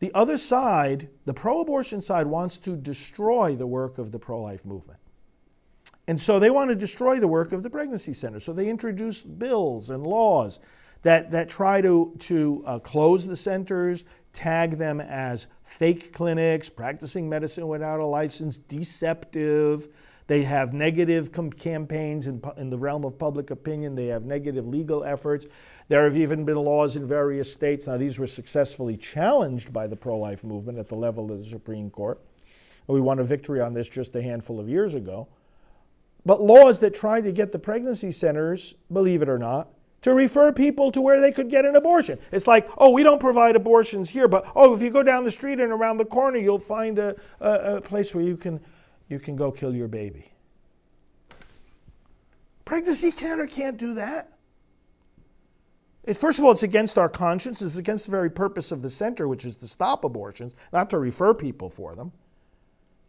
the 0.00 0.12
other 0.14 0.36
side, 0.36 1.08
the 1.26 1.34
pro 1.34 1.60
abortion 1.60 2.00
side, 2.00 2.26
wants 2.26 2.58
to 2.58 2.76
destroy 2.76 3.54
the 3.54 3.66
work 3.66 3.98
of 3.98 4.12
the 4.12 4.18
pro 4.18 4.40
life 4.40 4.64
movement. 4.64 4.98
And 6.10 6.20
so 6.20 6.40
they 6.40 6.50
want 6.50 6.70
to 6.70 6.74
destroy 6.74 7.20
the 7.20 7.28
work 7.28 7.52
of 7.52 7.62
the 7.62 7.70
pregnancy 7.70 8.14
center. 8.14 8.40
So 8.40 8.52
they 8.52 8.68
introduce 8.68 9.22
bills 9.22 9.90
and 9.90 10.04
laws 10.04 10.58
that, 11.02 11.30
that 11.30 11.48
try 11.48 11.80
to, 11.82 12.16
to 12.18 12.64
uh, 12.66 12.78
close 12.80 13.28
the 13.28 13.36
centers, 13.36 14.04
tag 14.32 14.72
them 14.72 15.00
as 15.00 15.46
fake 15.62 16.12
clinics, 16.12 16.68
practicing 16.68 17.28
medicine 17.28 17.68
without 17.68 18.00
a 18.00 18.04
license, 18.04 18.58
deceptive. 18.58 19.86
They 20.26 20.42
have 20.42 20.72
negative 20.72 21.30
com- 21.30 21.48
campaigns 21.48 22.26
in, 22.26 22.42
in 22.56 22.70
the 22.70 22.78
realm 22.78 23.04
of 23.04 23.16
public 23.16 23.52
opinion. 23.52 23.94
They 23.94 24.06
have 24.06 24.24
negative 24.24 24.66
legal 24.66 25.04
efforts. 25.04 25.46
There 25.86 26.02
have 26.02 26.16
even 26.16 26.44
been 26.44 26.56
laws 26.56 26.96
in 26.96 27.06
various 27.06 27.52
states. 27.52 27.86
Now, 27.86 27.98
these 27.98 28.18
were 28.18 28.26
successfully 28.26 28.96
challenged 28.96 29.72
by 29.72 29.86
the 29.86 29.94
pro 29.94 30.18
life 30.18 30.42
movement 30.42 30.76
at 30.76 30.88
the 30.88 30.96
level 30.96 31.30
of 31.30 31.38
the 31.38 31.44
Supreme 31.44 31.88
Court. 31.88 32.20
We 32.88 33.00
won 33.00 33.20
a 33.20 33.24
victory 33.24 33.60
on 33.60 33.74
this 33.74 33.88
just 33.88 34.16
a 34.16 34.22
handful 34.22 34.58
of 34.58 34.68
years 34.68 34.94
ago. 34.94 35.28
But 36.26 36.42
laws 36.42 36.80
that 36.80 36.94
tried 36.94 37.24
to 37.24 37.32
get 37.32 37.52
the 37.52 37.58
pregnancy 37.58 38.12
centers, 38.12 38.74
believe 38.92 39.22
it 39.22 39.28
or 39.28 39.38
not, 39.38 39.68
to 40.02 40.14
refer 40.14 40.52
people 40.52 40.90
to 40.92 41.00
where 41.00 41.20
they 41.20 41.30
could 41.30 41.50
get 41.50 41.64
an 41.64 41.76
abortion. 41.76 42.18
It's 42.32 42.46
like, 42.46 42.68
oh, 42.78 42.90
we 42.90 43.02
don't 43.02 43.20
provide 43.20 43.56
abortions 43.56 44.08
here, 44.10 44.28
but 44.28 44.50
oh, 44.54 44.74
if 44.74 44.82
you 44.82 44.90
go 44.90 45.02
down 45.02 45.24
the 45.24 45.30
street 45.30 45.60
and 45.60 45.72
around 45.72 45.98
the 45.98 46.04
corner, 46.04 46.38
you'll 46.38 46.58
find 46.58 46.98
a, 46.98 47.14
a, 47.40 47.76
a 47.76 47.80
place 47.80 48.14
where 48.14 48.24
you 48.24 48.36
can, 48.36 48.60
you 49.08 49.18
can 49.18 49.36
go 49.36 49.50
kill 49.50 49.74
your 49.74 49.88
baby. 49.88 50.32
Pregnancy 52.64 53.10
center 53.10 53.46
can't 53.46 53.76
do 53.76 53.94
that. 53.94 54.32
It, 56.04 56.16
first 56.16 56.38
of 56.38 56.44
all, 56.44 56.52
it's 56.52 56.62
against 56.62 56.96
our 56.96 57.08
conscience. 57.08 57.60
It's 57.60 57.76
against 57.76 58.06
the 58.06 58.10
very 58.10 58.30
purpose 58.30 58.72
of 58.72 58.80
the 58.80 58.88
center, 58.88 59.28
which 59.28 59.44
is 59.44 59.56
to 59.56 59.68
stop 59.68 60.04
abortions, 60.04 60.54
not 60.72 60.88
to 60.90 60.98
refer 60.98 61.34
people 61.34 61.68
for 61.68 61.94
them. 61.94 62.12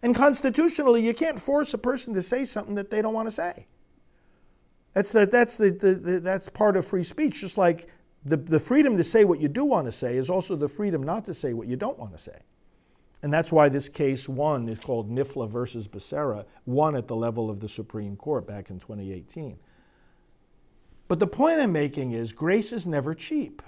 And 0.04 0.16
constitutionally, 0.16 1.06
you 1.06 1.14
can't 1.14 1.40
force 1.40 1.74
a 1.74 1.78
person 1.78 2.14
to 2.16 2.22
say 2.22 2.46
something 2.46 2.76
that 2.76 2.90
they 2.90 3.02
don't 3.02 3.14
want 3.14 3.28
to 3.28 3.32
say. 3.32 3.68
That's, 4.94 5.12
the, 5.12 5.26
that's, 5.26 5.58
the, 5.58 5.70
the, 5.70 5.94
the, 5.94 6.20
that's 6.20 6.50
part 6.50 6.76
of 6.76 6.86
free 6.86 7.04
speech, 7.04 7.40
just 7.40 7.58
like 7.58 7.88
the, 8.26 8.38
the 8.38 8.60
freedom 8.60 8.98
to 8.98 9.04
say 9.04 9.24
what 9.24 9.40
you 9.40 9.48
do 9.48 9.64
want 9.64 9.86
to 9.86 9.92
say 9.92 10.18
is 10.18 10.30
also 10.30 10.56
the 10.56 10.68
freedom 10.68 11.04
not 11.04 11.26
to 11.26 11.34
say 11.34 11.54
what 11.54 11.68
you 11.68 11.76
don't 11.76 11.98
want 11.98 12.12
to 12.12 12.18
say. 12.18 12.40
And 13.24 13.32
that's 13.32 13.52
why 13.52 13.70
this 13.70 13.88
case 13.88 14.28
won, 14.28 14.68
it's 14.68 14.84
called 14.84 15.12
NIFLA 15.12 15.48
versus 15.48 15.88
Becerra, 15.88 16.46
won 16.66 16.96
at 16.96 17.08
the 17.08 17.16
level 17.16 17.50
of 17.50 17.60
the 17.60 17.70
Supreme 17.70 18.16
Court 18.16 18.48
back 18.48 18.70
in 18.72 18.80
2018. 18.80 19.58
But 21.08 21.20
the 21.20 21.28
point 21.28 21.60
I'm 21.60 21.72
making 21.72 22.14
is 22.14 22.32
grace 22.32 22.74
is 22.74 22.88
never 22.88 23.14
cheap. 23.14 23.62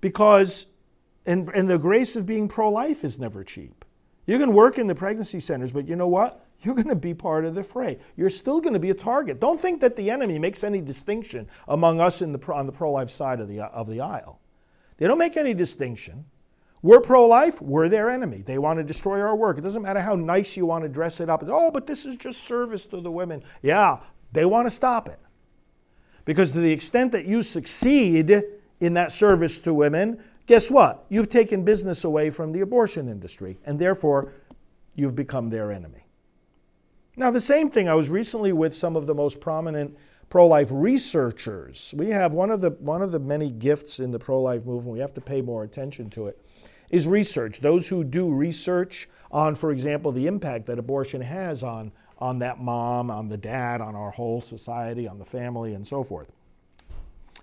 Because, 0.00 0.66
and, 1.26 1.50
and 1.50 1.68
the 1.68 1.78
grace 1.78 2.16
of 2.16 2.24
being 2.24 2.48
pro 2.48 2.70
life 2.70 3.04
is 3.04 3.18
never 3.18 3.44
cheap. 3.44 3.79
You 4.26 4.38
can 4.38 4.52
work 4.52 4.78
in 4.78 4.86
the 4.86 4.94
pregnancy 4.94 5.40
centers, 5.40 5.72
but 5.72 5.88
you 5.88 5.96
know 5.96 6.08
what? 6.08 6.46
you're 6.62 6.74
going 6.74 6.88
to 6.88 6.94
be 6.94 7.14
part 7.14 7.44
of 7.44 7.54
the 7.54 7.62
fray. 7.62 7.98
You're 8.16 8.30
still 8.30 8.60
going 8.60 8.74
to 8.74 8.80
be 8.80 8.90
a 8.90 8.94
target. 8.94 9.40
Don't 9.40 9.60
think 9.60 9.80
that 9.80 9.96
the 9.96 10.10
enemy 10.10 10.38
makes 10.38 10.62
any 10.62 10.80
distinction 10.80 11.48
among 11.68 12.00
us 12.00 12.18
the, 12.18 12.52
on 12.52 12.66
the 12.66 12.72
pro 12.72 12.92
life 12.92 13.10
side 13.10 13.40
of 13.40 13.48
the, 13.48 13.60
of 13.60 13.88
the 13.88 14.00
aisle. 14.00 14.40
They 14.98 15.06
don't 15.06 15.18
make 15.18 15.36
any 15.36 15.54
distinction. 15.54 16.26
We're 16.82 17.00
pro 17.00 17.26
life, 17.26 17.60
we're 17.60 17.88
their 17.88 18.08
enemy. 18.08 18.42
They 18.42 18.58
want 18.58 18.78
to 18.78 18.84
destroy 18.84 19.20
our 19.20 19.36
work. 19.36 19.58
It 19.58 19.62
doesn't 19.62 19.82
matter 19.82 20.00
how 20.00 20.14
nice 20.14 20.56
you 20.56 20.66
want 20.66 20.84
to 20.84 20.88
dress 20.88 21.20
it 21.20 21.28
up. 21.28 21.42
Oh, 21.46 21.70
but 21.70 21.86
this 21.86 22.06
is 22.06 22.16
just 22.16 22.44
service 22.44 22.86
to 22.86 23.00
the 23.00 23.10
women. 23.10 23.42
Yeah, 23.62 23.98
they 24.32 24.46
want 24.46 24.66
to 24.66 24.70
stop 24.70 25.08
it. 25.08 25.18
Because 26.24 26.52
to 26.52 26.60
the 26.60 26.72
extent 26.72 27.12
that 27.12 27.26
you 27.26 27.42
succeed 27.42 28.42
in 28.80 28.94
that 28.94 29.12
service 29.12 29.58
to 29.60 29.74
women, 29.74 30.22
guess 30.50 30.68
what? 30.68 31.06
You've 31.08 31.28
taken 31.28 31.62
business 31.62 32.02
away 32.02 32.28
from 32.28 32.50
the 32.50 32.62
abortion 32.62 33.08
industry, 33.08 33.56
and 33.64 33.78
therefore 33.78 34.32
you've 34.96 35.14
become 35.14 35.48
their 35.48 35.70
enemy. 35.70 36.04
Now, 37.14 37.30
the 37.30 37.40
same 37.40 37.68
thing, 37.68 37.88
I 37.88 37.94
was 37.94 38.10
recently 38.10 38.52
with 38.52 38.74
some 38.74 38.96
of 38.96 39.06
the 39.06 39.14
most 39.14 39.40
prominent 39.40 39.96
pro 40.28 40.48
life 40.48 40.66
researchers. 40.72 41.94
We 41.96 42.08
have 42.08 42.32
one 42.32 42.50
of, 42.50 42.60
the, 42.60 42.70
one 42.70 43.00
of 43.00 43.12
the 43.12 43.20
many 43.20 43.48
gifts 43.48 44.00
in 44.00 44.10
the 44.10 44.18
pro 44.18 44.40
life 44.40 44.66
movement, 44.66 44.92
we 44.92 44.98
have 44.98 45.12
to 45.12 45.20
pay 45.20 45.40
more 45.40 45.62
attention 45.62 46.10
to 46.10 46.26
it, 46.26 46.44
is 46.88 47.06
research. 47.06 47.60
Those 47.60 47.86
who 47.86 48.02
do 48.02 48.28
research 48.28 49.08
on, 49.30 49.54
for 49.54 49.70
example, 49.70 50.10
the 50.10 50.26
impact 50.26 50.66
that 50.66 50.80
abortion 50.80 51.20
has 51.20 51.62
on, 51.62 51.92
on 52.18 52.40
that 52.40 52.60
mom, 52.60 53.08
on 53.08 53.28
the 53.28 53.38
dad, 53.38 53.80
on 53.80 53.94
our 53.94 54.10
whole 54.10 54.40
society, 54.40 55.06
on 55.06 55.20
the 55.20 55.24
family, 55.24 55.74
and 55.74 55.86
so 55.86 56.02
forth. 56.02 56.32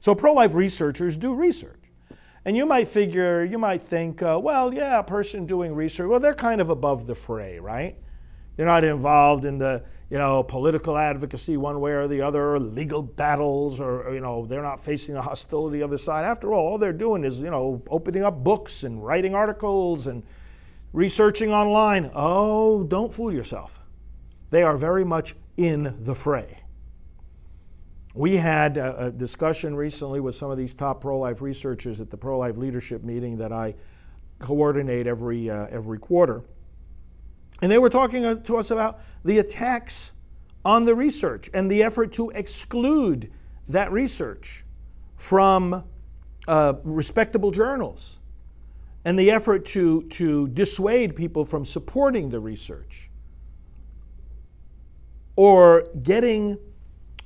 So, 0.02 0.14
pro 0.14 0.34
life 0.34 0.54
researchers 0.54 1.16
do 1.16 1.34
research. 1.34 1.87
And 2.48 2.56
you 2.56 2.66
might 2.66 2.88
figure, 2.88 3.44
you 3.44 3.58
might 3.58 3.84
think, 3.84 4.24
uh, 4.24 4.40
well, 4.42 4.74
yeah, 4.74 5.00
a 5.00 5.04
person 5.04 5.46
doing 5.46 5.76
research, 5.76 6.08
well, 6.08 6.22
they're 6.22 6.34
kind 6.34 6.62
of 6.62 6.70
above 6.70 7.06
the 7.06 7.14
fray, 7.14 7.60
right? 7.60 7.98
They're 8.56 8.66
not 8.66 8.86
involved 8.86 9.44
in 9.44 9.58
the 9.58 9.84
you 10.10 10.18
know 10.18 10.44
political 10.44 10.98
advocacy 10.98 11.58
one 11.58 11.82
way 11.82 11.92
or 11.92 12.08
the 12.08 12.22
other, 12.22 12.54
or 12.54 12.60
legal 12.62 13.04
battles, 13.04 13.82
or 13.82 14.14
you 14.14 14.22
know 14.22 14.46
they're 14.46 14.64
not 14.64 14.80
facing 14.80 15.14
the 15.14 15.22
hostility 15.22 15.82
of 15.82 15.90
the 15.90 15.96
other 15.96 15.98
side. 15.98 16.24
After 16.24 16.54
all, 16.54 16.66
all 16.66 16.78
they're 16.78 16.94
doing 16.94 17.26
is 17.26 17.42
you 17.42 17.52
know 17.52 17.84
opening 17.90 18.24
up 18.24 18.42
books 18.46 18.86
and 18.86 19.06
writing 19.06 19.36
articles 19.36 20.08
and 20.08 20.24
researching 20.94 21.52
online. 21.52 22.10
Oh, 22.16 22.86
don't 22.86 23.14
fool 23.14 23.34
yourself. 23.34 23.82
They 24.52 24.64
are 24.64 24.78
very 24.78 25.04
much 25.04 25.36
in 25.58 25.98
the 26.00 26.16
fray. 26.16 26.62
We 28.18 28.38
had 28.38 28.78
a, 28.78 29.06
a 29.06 29.12
discussion 29.12 29.76
recently 29.76 30.20
with 30.20 30.34
some 30.34 30.50
of 30.50 30.58
these 30.58 30.74
top 30.74 31.02
pro-life 31.02 31.40
researchers 31.40 32.00
at 32.00 32.10
the 32.10 32.18
pro-life 32.18 32.58
leadership 32.58 33.04
meeting 33.04 33.38
that 33.38 33.52
I 33.52 33.76
coordinate 34.40 35.06
every 35.06 35.52
uh, 35.52 35.68
every 35.70 36.00
quarter. 36.00 36.44
And 37.62 37.72
they 37.72 37.78
were 37.78 37.92
talking 37.92 38.26
uh, 38.26 38.34
to 38.36 38.58
us 38.58 38.72
about 38.72 39.02
the 39.24 39.38
attacks 39.38 40.14
on 40.66 40.86
the 40.86 40.96
research 40.96 41.52
and 41.54 41.70
the 41.70 41.84
effort 41.84 42.12
to 42.14 42.32
exclude 42.32 43.32
that 43.68 43.92
research 43.92 44.66
from 45.16 45.84
uh, 46.48 46.74
respectable 46.84 47.52
journals 47.52 48.20
and 49.06 49.18
the 49.18 49.30
effort 49.30 49.64
to, 49.64 50.02
to 50.10 50.48
dissuade 50.48 51.16
people 51.16 51.46
from 51.46 51.66
supporting 51.66 52.32
the 52.32 52.40
research 52.40 53.12
or 55.36 55.88
getting 56.02 56.58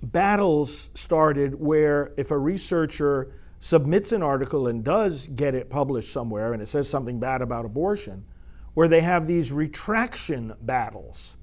battles 0.04 0.90
started 0.94 1.60
where 1.60 2.12
if 2.18 2.32
a 2.32 2.38
researcher 2.38 3.34
submits 3.60 4.12
an 4.12 4.24
article 4.24 4.68
and 4.68 4.84
does 4.84 5.28
get 5.28 5.54
it 5.54 5.70
published 5.70 6.12
somewhere 6.12 6.54
and 6.54 6.62
it 6.62 6.68
says 6.68 6.90
something 6.90 7.20
bad 7.20 7.42
about 7.42 7.66
abortion, 7.66 8.26
where 8.74 8.88
they 8.88 9.02
have 9.02 9.28
these 9.28 9.52
retraction 9.52 10.54
battles, 10.62 11.38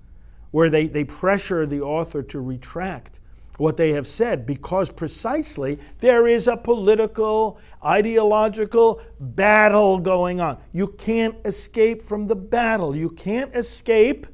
where 0.51 0.71
they, 0.71 0.87
they 0.87 1.05
pressure 1.05 1.67
the 1.67 1.81
author 1.81 2.23
to 2.23 2.41
retract 2.41 3.21
what 3.59 3.77
they 3.77 3.91
have 3.91 4.07
said 4.07 4.47
because 4.47 4.91
precisely 4.91 5.79
there 5.99 6.27
is 6.27 6.47
a 6.47 6.57
political, 6.57 7.59
ideological 7.85 9.01
battle 9.21 9.99
going 9.99 10.41
on. 10.41 10.59
You 10.73 10.89
can't 10.89 11.37
escape 11.45 12.01
from 12.01 12.27
the 12.29 12.37
battle. 12.37 12.95
You 12.95 13.11
can't 13.11 13.55
escape, 13.55 14.27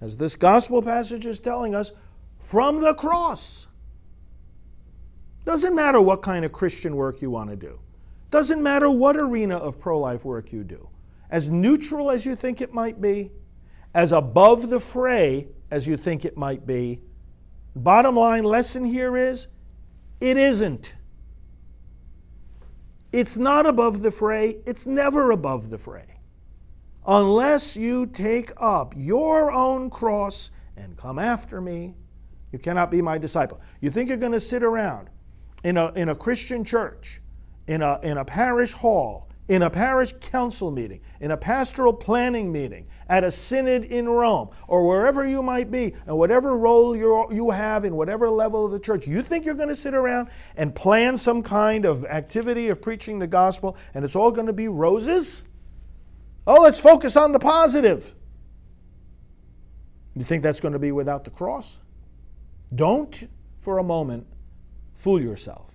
as 0.00 0.16
this 0.16 0.36
gospel 0.36 0.82
passage 0.82 1.26
is 1.26 1.40
telling 1.40 1.74
us, 1.74 1.90
from 2.40 2.80
the 2.80 2.94
cross. 2.94 3.68
Doesn't 5.44 5.74
matter 5.74 6.00
what 6.00 6.22
kind 6.22 6.44
of 6.44 6.52
Christian 6.52 6.96
work 6.96 7.22
you 7.22 7.30
want 7.30 7.50
to 7.50 7.56
do. 7.56 7.78
Doesn't 8.30 8.62
matter 8.62 8.90
what 8.90 9.16
arena 9.16 9.56
of 9.56 9.80
pro 9.80 9.98
life 9.98 10.24
work 10.24 10.52
you 10.52 10.64
do 10.64 10.88
as 11.30 11.48
neutral 11.48 12.10
as 12.10 12.26
you 12.26 12.34
think 12.34 12.60
it 12.60 12.74
might 12.74 13.00
be, 13.00 13.30
as 13.94 14.12
above 14.12 14.68
the 14.68 14.80
fray 14.80 15.48
as 15.70 15.86
you 15.86 15.96
think 15.96 16.24
it 16.24 16.36
might 16.36 16.66
be. 16.66 17.00
Bottom 17.74 18.16
line 18.16 18.44
lesson 18.44 18.84
here 18.84 19.16
is 19.16 19.46
it 20.20 20.36
isn't. 20.36 20.94
It's 23.12 23.36
not 23.36 23.66
above 23.66 24.02
the 24.02 24.10
fray, 24.10 24.58
it's 24.66 24.86
never 24.86 25.30
above 25.30 25.70
the 25.70 25.78
fray. 25.78 26.20
Unless 27.06 27.76
you 27.76 28.06
take 28.06 28.52
up 28.56 28.92
your 28.96 29.50
own 29.50 29.90
cross 29.90 30.50
and 30.76 30.96
come 30.96 31.18
after 31.18 31.60
me, 31.60 31.94
you 32.52 32.58
cannot 32.58 32.90
be 32.90 33.00
my 33.00 33.18
disciple. 33.18 33.60
You 33.80 33.90
think 33.90 34.08
you're 34.08 34.18
going 34.18 34.32
to 34.32 34.40
sit 34.40 34.62
around 34.62 35.08
in 35.62 35.76
a, 35.76 35.92
in 35.92 36.08
a 36.08 36.14
Christian 36.14 36.64
church, 36.64 37.20
in 37.66 37.82
a, 37.82 38.00
in 38.02 38.18
a 38.18 38.24
parish 38.24 38.72
hall, 38.72 39.28
in 39.48 39.62
a 39.62 39.70
parish 39.70 40.12
council 40.20 40.70
meeting, 40.70 41.00
in 41.20 41.32
a 41.32 41.36
pastoral 41.36 41.92
planning 41.92 42.52
meeting, 42.52 42.86
at 43.08 43.24
a 43.24 43.30
synod 43.30 43.84
in 43.84 44.08
Rome, 44.08 44.48
or 44.68 44.86
wherever 44.86 45.26
you 45.26 45.42
might 45.42 45.72
be, 45.72 45.92
and 46.06 46.16
whatever 46.16 46.56
role 46.56 46.96
you 46.96 47.26
you 47.32 47.50
have 47.50 47.84
in 47.84 47.96
whatever 47.96 48.30
level 48.30 48.64
of 48.64 48.70
the 48.70 48.78
church, 48.78 49.08
you 49.08 49.22
think 49.22 49.44
you're 49.44 49.56
going 49.56 49.68
to 49.68 49.74
sit 49.74 49.92
around 49.92 50.28
and 50.56 50.72
plan 50.72 51.16
some 51.16 51.42
kind 51.42 51.84
of 51.84 52.04
activity 52.04 52.68
of 52.68 52.80
preaching 52.80 53.18
the 53.18 53.26
gospel 53.26 53.76
and 53.94 54.04
it's 54.04 54.14
all 54.14 54.30
going 54.30 54.46
to 54.46 54.52
be 54.52 54.68
roses? 54.68 55.48
Oh, 56.46 56.62
let's 56.62 56.78
focus 56.78 57.16
on 57.16 57.32
the 57.32 57.40
positive. 57.40 58.14
You 60.14 60.22
think 60.24 60.44
that's 60.44 60.60
going 60.60 60.74
to 60.74 60.78
be 60.78 60.92
without 60.92 61.24
the 61.24 61.30
cross? 61.30 61.80
Don't 62.74 63.28
for 63.58 63.78
a 63.78 63.82
moment 63.82 64.26
fool 64.94 65.20
yourself, 65.20 65.72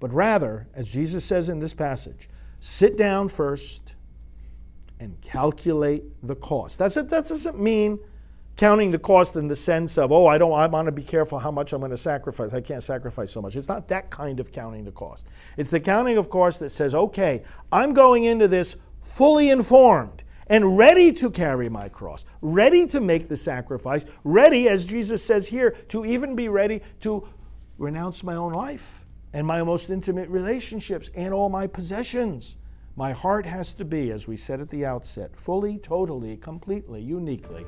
but 0.00 0.12
rather, 0.12 0.68
as 0.74 0.88
Jesus 0.88 1.24
says 1.24 1.48
in 1.48 1.58
this 1.58 1.74
passage, 1.74 2.28
sit 2.60 2.96
down 2.96 3.28
first 3.28 3.96
and 5.00 5.20
calculate 5.20 6.04
the 6.22 6.36
cost. 6.36 6.78
That's 6.78 6.96
it, 6.96 7.08
that 7.08 7.26
doesn't 7.26 7.58
mean 7.58 7.98
counting 8.56 8.90
the 8.90 8.98
cost 8.98 9.36
in 9.36 9.48
the 9.48 9.56
sense 9.56 9.98
of, 9.98 10.10
oh, 10.10 10.26
I 10.26 10.38
don't 10.38 10.52
I 10.52 10.66
want 10.66 10.86
to 10.86 10.92
be 10.92 11.02
careful 11.02 11.38
how 11.38 11.50
much 11.50 11.72
I'm 11.72 11.80
going 11.80 11.90
to 11.90 11.96
sacrifice. 11.96 12.52
I 12.54 12.60
can't 12.60 12.82
sacrifice 12.82 13.30
so 13.30 13.42
much. 13.42 13.54
It's 13.54 13.68
not 13.68 13.88
that 13.88 14.10
kind 14.10 14.40
of 14.40 14.50
counting 14.50 14.84
the 14.84 14.92
cost. 14.92 15.26
It's 15.56 15.70
the 15.70 15.80
counting 15.80 16.16
of 16.16 16.30
cost 16.30 16.60
that 16.60 16.70
says, 16.70 16.94
okay, 16.94 17.42
I'm 17.70 17.92
going 17.92 18.24
into 18.24 18.48
this 18.48 18.76
fully 19.00 19.50
informed 19.50 20.22
and 20.48 20.78
ready 20.78 21.12
to 21.12 21.30
carry 21.30 21.68
my 21.68 21.88
cross, 21.88 22.24
ready 22.40 22.86
to 22.86 23.00
make 23.00 23.28
the 23.28 23.36
sacrifice, 23.36 24.04
ready, 24.24 24.68
as 24.68 24.86
Jesus 24.86 25.22
says 25.24 25.48
here, 25.48 25.70
to 25.88 26.04
even 26.04 26.36
be 26.36 26.48
ready 26.48 26.82
to 27.00 27.28
renounce 27.78 28.22
my 28.22 28.34
own 28.34 28.52
life 28.52 29.04
and 29.32 29.46
my 29.46 29.62
most 29.62 29.90
intimate 29.90 30.28
relationships 30.30 31.10
and 31.14 31.34
all 31.34 31.48
my 31.48 31.66
possessions. 31.66 32.56
My 32.94 33.12
heart 33.12 33.44
has 33.44 33.74
to 33.74 33.84
be, 33.84 34.10
as 34.10 34.26
we 34.26 34.36
said 34.36 34.60
at 34.60 34.70
the 34.70 34.86
outset, 34.86 35.36
fully, 35.36 35.78
totally, 35.78 36.36
completely, 36.36 37.02
uniquely 37.02 37.66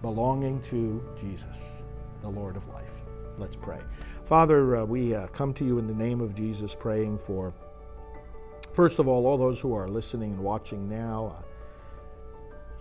belonging 0.00 0.60
to 0.62 1.00
Jesus, 1.16 1.84
the 2.22 2.28
Lord 2.28 2.56
of 2.56 2.66
life. 2.68 3.02
Let's 3.38 3.54
pray. 3.56 3.78
Father, 4.24 4.76
uh, 4.76 4.84
we 4.84 5.14
uh, 5.14 5.28
come 5.28 5.54
to 5.54 5.64
you 5.64 5.78
in 5.78 5.86
the 5.86 5.94
name 5.94 6.20
of 6.20 6.34
Jesus, 6.34 6.74
praying 6.74 7.18
for, 7.18 7.54
first 8.72 8.98
of 8.98 9.06
all, 9.06 9.26
all 9.26 9.38
those 9.38 9.60
who 9.60 9.74
are 9.74 9.88
listening 9.88 10.32
and 10.32 10.40
watching 10.40 10.88
now. 10.88 11.36
Uh, 11.38 11.42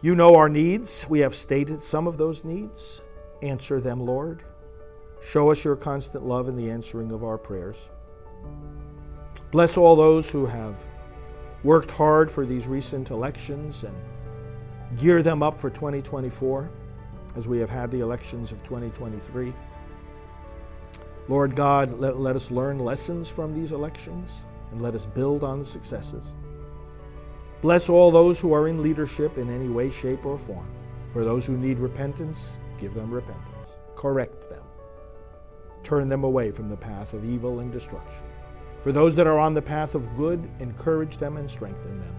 you 0.02 0.16
know 0.16 0.36
our 0.36 0.50
needs. 0.50 1.06
We 1.10 1.20
have 1.20 1.36
stated 1.36 1.82
some 1.82 2.08
of 2.08 2.18
those 2.18 2.44
needs. 2.44 3.02
Answer 3.42 3.80
them, 3.80 4.00
Lord. 4.00 4.44
Show 5.22 5.52
us 5.52 5.64
your 5.64 5.76
constant 5.76 6.26
love 6.26 6.48
in 6.48 6.56
the 6.56 6.70
answering 6.72 7.12
of 7.12 7.24
our 7.24 7.38
prayers. 7.38 7.92
Bless 9.52 9.78
all 9.78 9.96
those 9.96 10.32
who 10.32 10.46
have 10.46 10.88
worked 11.64 11.92
hard 11.92 12.32
for 12.32 12.46
these 12.46 12.68
recent 12.68 13.12
elections 13.12 13.84
and 13.84 13.96
gear 14.98 15.22
them 15.22 15.44
up 15.44 15.56
for 15.56 15.70
2024 15.70 16.72
as 17.36 17.48
we 17.48 17.60
have 17.60 17.70
had 17.70 17.92
the 17.92 18.00
elections 18.00 18.52
of 18.52 18.64
2023. 18.64 19.54
Lord 21.28 21.56
God, 21.56 22.00
let, 22.00 22.18
let 22.18 22.36
us 22.36 22.50
learn 22.50 22.80
lessons 22.80 23.30
from 23.30 23.54
these 23.54 23.72
elections 23.72 24.46
and 24.72 24.82
let 24.82 24.96
us 24.96 25.06
build 25.06 25.44
on 25.44 25.60
the 25.60 25.66
successes. 25.66 26.34
Bless 27.62 27.90
all 27.90 28.10
those 28.10 28.40
who 28.40 28.54
are 28.54 28.68
in 28.68 28.82
leadership 28.82 29.38
in 29.38 29.50
any 29.50 29.70
way, 29.70 29.90
shape, 29.90 30.26
or 30.26 30.38
form. 30.38 30.68
For 31.08 31.24
those 31.24 31.46
who 31.46 31.58
need 31.58 31.80
repentance, 31.80 32.60
give 32.80 32.94
them 32.94 33.12
repentance. 33.12 33.78
Correct 33.96 34.50
them. 34.50 34.64
Turn 35.84 36.10
them 36.10 36.24
away 36.24 36.52
from 36.52 36.70
the 36.70 36.78
path 36.78 37.14
of 37.14 37.24
evil 37.24 37.60
and 37.60 37.72
destruction. 37.72 38.26
For 38.80 38.92
those 38.92 39.16
that 39.16 39.28
are 39.28 39.38
on 39.38 39.54
the 39.54 39.62
path 39.62 39.94
of 39.94 40.16
good, 40.18 40.50
encourage 40.60 41.18
them 41.18 41.38
and 41.38 41.50
strengthen 41.50 42.00
them. 42.00 42.16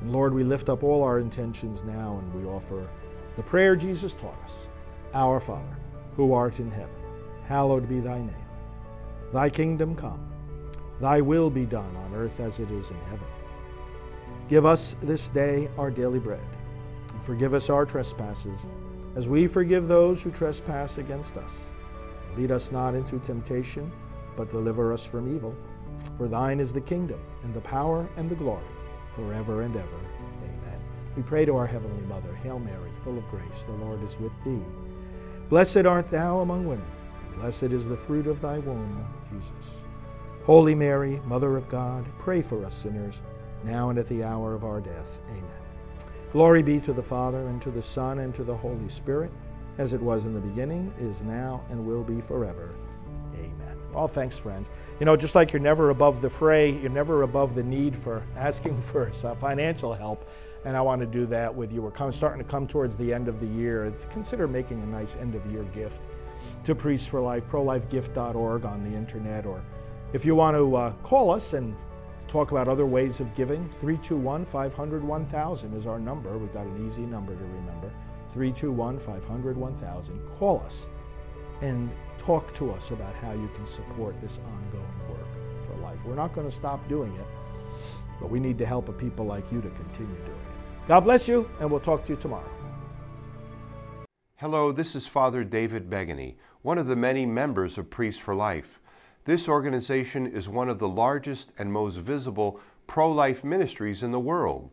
And 0.00 0.12
Lord, 0.12 0.34
we 0.34 0.44
lift 0.44 0.68
up 0.68 0.84
all 0.84 1.02
our 1.02 1.18
intentions 1.18 1.82
now 1.82 2.18
and 2.18 2.32
we 2.34 2.44
offer 2.44 2.88
the 3.36 3.42
prayer 3.42 3.76
Jesus 3.76 4.12
taught 4.12 4.38
us 4.44 4.68
Our 5.14 5.40
Father, 5.40 5.76
who 6.16 6.32
art 6.32 6.60
in 6.60 6.70
heaven, 6.70 6.94
hallowed 7.44 7.88
be 7.88 7.98
thy 7.98 8.18
name. 8.18 8.34
Thy 9.32 9.48
kingdom 9.48 9.94
come, 9.94 10.30
thy 11.00 11.20
will 11.20 11.48
be 11.48 11.64
done 11.64 11.96
on 11.96 12.14
earth 12.14 12.40
as 12.40 12.60
it 12.60 12.70
is 12.70 12.90
in 12.90 13.00
heaven. 13.08 13.26
Give 14.48 14.66
us 14.66 14.96
this 15.00 15.28
day 15.28 15.70
our 15.78 15.90
daily 15.90 16.18
bread, 16.18 16.46
and 17.12 17.22
forgive 17.22 17.54
us 17.54 17.70
our 17.70 17.86
trespasses, 17.86 18.66
as 19.14 19.28
we 19.28 19.46
forgive 19.46 19.88
those 19.88 20.22
who 20.22 20.30
trespass 20.30 20.98
against 20.98 21.36
us. 21.36 21.70
Lead 22.36 22.50
us 22.50 22.72
not 22.72 22.94
into 22.94 23.18
temptation, 23.18 23.90
but 24.36 24.50
deliver 24.50 24.92
us 24.92 25.06
from 25.06 25.34
evil. 25.34 25.56
For 26.16 26.28
thine 26.28 26.60
is 26.60 26.72
the 26.72 26.80
kingdom, 26.80 27.20
and 27.44 27.54
the 27.54 27.60
power, 27.60 28.08
and 28.16 28.28
the 28.28 28.34
glory, 28.34 28.64
forever 29.10 29.62
and 29.62 29.76
ever. 29.76 29.96
Amen. 30.42 30.80
We 31.16 31.22
pray 31.22 31.44
to 31.44 31.56
our 31.56 31.66
Heavenly 31.66 32.04
Mother, 32.06 32.34
Hail 32.34 32.58
Mary, 32.58 32.90
full 33.04 33.16
of 33.16 33.28
grace, 33.28 33.64
the 33.64 33.72
Lord 33.72 34.02
is 34.02 34.18
with 34.18 34.32
thee. 34.44 34.62
Blessed 35.48 35.86
art 35.86 36.06
thou 36.06 36.40
among 36.40 36.66
women, 36.66 36.90
and 37.26 37.36
blessed 37.36 37.64
is 37.64 37.88
the 37.88 37.96
fruit 37.96 38.26
of 38.26 38.40
thy 38.40 38.58
womb, 38.58 39.06
Jesus. 39.32 39.84
Holy 40.44 40.74
Mary, 40.74 41.20
Mother 41.26 41.56
of 41.56 41.68
God, 41.68 42.04
pray 42.18 42.42
for 42.42 42.64
us 42.64 42.74
sinners 42.74 43.22
now 43.64 43.90
and 43.90 43.98
at 43.98 44.06
the 44.06 44.24
hour 44.24 44.54
of 44.54 44.64
our 44.64 44.80
death. 44.80 45.20
Amen. 45.28 45.44
Glory 46.32 46.62
be 46.62 46.80
to 46.80 46.92
the 46.92 47.02
Father, 47.02 47.46
and 47.48 47.60
to 47.60 47.70
the 47.70 47.82
Son, 47.82 48.20
and 48.20 48.34
to 48.34 48.42
the 48.42 48.56
Holy 48.56 48.88
Spirit, 48.88 49.30
as 49.78 49.92
it 49.92 50.00
was 50.00 50.24
in 50.24 50.32
the 50.32 50.40
beginning, 50.40 50.92
is 50.98 51.22
now, 51.22 51.62
and 51.68 51.84
will 51.84 52.02
be 52.02 52.20
forever. 52.20 52.74
Amen. 53.34 53.76
All 53.94 54.08
thanks, 54.08 54.38
friends. 54.38 54.70
You 54.98 55.06
know, 55.06 55.16
just 55.16 55.34
like 55.34 55.52
you're 55.52 55.60
never 55.60 55.90
above 55.90 56.22
the 56.22 56.30
fray, 56.30 56.70
you're 56.70 56.90
never 56.90 57.22
above 57.22 57.54
the 57.54 57.62
need 57.62 57.94
for 57.94 58.22
asking 58.36 58.80
for 58.92 59.10
financial 59.10 59.92
help. 59.92 60.28
And 60.64 60.76
I 60.76 60.80
want 60.80 61.00
to 61.00 61.06
do 61.06 61.26
that 61.26 61.54
with 61.54 61.72
you. 61.72 61.82
We're 61.82 61.90
come, 61.90 62.12
starting 62.12 62.42
to 62.42 62.48
come 62.48 62.66
towards 62.66 62.96
the 62.96 63.12
end 63.12 63.28
of 63.28 63.40
the 63.40 63.46
year. 63.46 63.92
Consider 64.10 64.46
making 64.46 64.80
a 64.80 64.86
nice 64.86 65.16
end 65.16 65.34
of 65.34 65.44
year 65.46 65.64
gift 65.64 66.00
to 66.64 66.74
Priests 66.74 67.08
for 67.08 67.20
Life, 67.20 67.46
prolifegift.org 67.48 68.64
on 68.64 68.84
the 68.84 68.96
internet. 68.96 69.44
Or 69.44 69.62
if 70.12 70.24
you 70.24 70.34
want 70.34 70.56
to 70.56 70.76
uh, 70.76 70.92
call 71.02 71.30
us 71.30 71.52
and 71.52 71.76
talk 72.32 72.50
about 72.50 72.66
other 72.66 72.86
ways 72.86 73.20
of 73.20 73.34
giving. 73.34 73.68
321 73.68 74.44
500 74.46 75.04
1000 75.04 75.76
is 75.76 75.86
our 75.86 75.98
number. 75.98 76.38
We've 76.38 76.52
got 76.52 76.64
an 76.64 76.86
easy 76.86 77.02
number 77.02 77.36
to 77.36 77.44
remember. 77.44 77.92
321 78.30 78.98
500 78.98 79.56
1000. 79.56 80.28
Call 80.30 80.60
us 80.60 80.88
and 81.60 81.90
talk 82.16 82.54
to 82.54 82.72
us 82.72 82.90
about 82.90 83.14
how 83.16 83.32
you 83.32 83.50
can 83.54 83.66
support 83.66 84.18
this 84.20 84.38
ongoing 84.38 85.10
work 85.10 85.28
for 85.60 85.76
life. 85.76 86.02
We're 86.06 86.14
not 86.14 86.32
going 86.32 86.46
to 86.46 86.50
stop 86.50 86.88
doing 86.88 87.14
it, 87.16 87.26
but 88.18 88.30
we 88.30 88.40
need 88.40 88.56
to 88.58 88.66
help 88.66 88.88
a 88.88 88.92
people 88.92 89.26
like 89.26 89.52
you 89.52 89.60
to 89.60 89.68
continue 89.68 90.16
doing 90.16 90.30
it. 90.30 90.88
God 90.88 91.00
bless 91.00 91.28
you, 91.28 91.48
and 91.60 91.70
we'll 91.70 91.80
talk 91.80 92.06
to 92.06 92.14
you 92.14 92.16
tomorrow. 92.16 92.50
Hello, 94.36 94.72
this 94.72 94.96
is 94.96 95.06
Father 95.06 95.44
David 95.44 95.88
Begany, 95.88 96.34
one 96.62 96.78
of 96.78 96.86
the 96.86 96.96
many 96.96 97.26
members 97.26 97.78
of 97.78 97.90
Priests 97.90 98.20
for 98.20 98.34
Life. 98.34 98.80
This 99.24 99.48
organization 99.48 100.26
is 100.26 100.48
one 100.48 100.68
of 100.68 100.80
the 100.80 100.88
largest 100.88 101.52
and 101.56 101.72
most 101.72 101.98
visible 101.98 102.58
pro 102.88 103.08
life 103.08 103.44
ministries 103.44 104.02
in 104.02 104.10
the 104.10 104.18
world. 104.18 104.72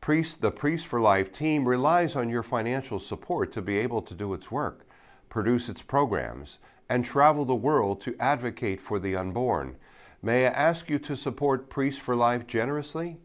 Priest, 0.00 0.40
the 0.40 0.50
Priest 0.50 0.86
for 0.86 0.98
Life 1.00 1.30
team 1.30 1.68
relies 1.68 2.16
on 2.16 2.30
your 2.30 2.42
financial 2.42 2.98
support 2.98 3.52
to 3.52 3.60
be 3.60 3.76
able 3.78 4.00
to 4.00 4.14
do 4.14 4.32
its 4.32 4.50
work, 4.50 4.86
produce 5.28 5.68
its 5.68 5.82
programs, 5.82 6.56
and 6.88 7.04
travel 7.04 7.44
the 7.44 7.54
world 7.54 8.00
to 8.00 8.16
advocate 8.18 8.80
for 8.80 8.98
the 8.98 9.16
unborn. 9.16 9.76
May 10.22 10.46
I 10.46 10.50
ask 10.50 10.88
you 10.88 10.98
to 11.00 11.14
support 11.14 11.68
Priest 11.68 12.00
for 12.00 12.16
Life 12.16 12.46
generously? 12.46 13.18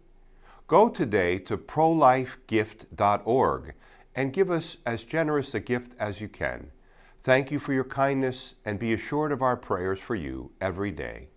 Go 0.68 0.90
today 0.90 1.40
to 1.40 1.58
prolifegift.org 1.58 3.74
and 4.14 4.34
give 4.34 4.52
us 4.52 4.76
as 4.86 5.06
generous 5.06 5.54
a 5.54 5.62
gift 5.62 5.94
as 5.98 6.20
you 6.20 6.28
can. 6.28 6.72
Thank 7.30 7.52
you 7.52 7.60
for 7.60 7.74
your 7.74 7.84
kindness 7.84 8.56
and 8.66 8.80
be 8.80 8.92
assured 8.92 9.32
of 9.32 9.44
our 9.44 9.56
prayers 9.56 10.00
for 10.00 10.16
you 10.16 10.52
every 10.60 10.90
day. 10.90 11.28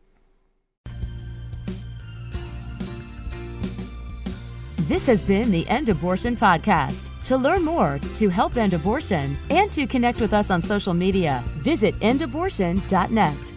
This 4.88 5.06
has 5.06 5.22
been 5.22 5.50
the 5.50 5.68
End 5.68 5.90
Abortion 5.90 6.34
Podcast. 6.34 7.10
To 7.24 7.36
learn 7.36 7.62
more, 7.62 8.00
to 8.14 8.30
help 8.30 8.56
end 8.56 8.72
abortion, 8.72 9.36
and 9.50 9.70
to 9.72 9.86
connect 9.86 10.18
with 10.18 10.32
us 10.32 10.50
on 10.50 10.62
social 10.62 10.94
media, 10.94 11.44
visit 11.56 11.94
endabortion.net. 12.00 13.52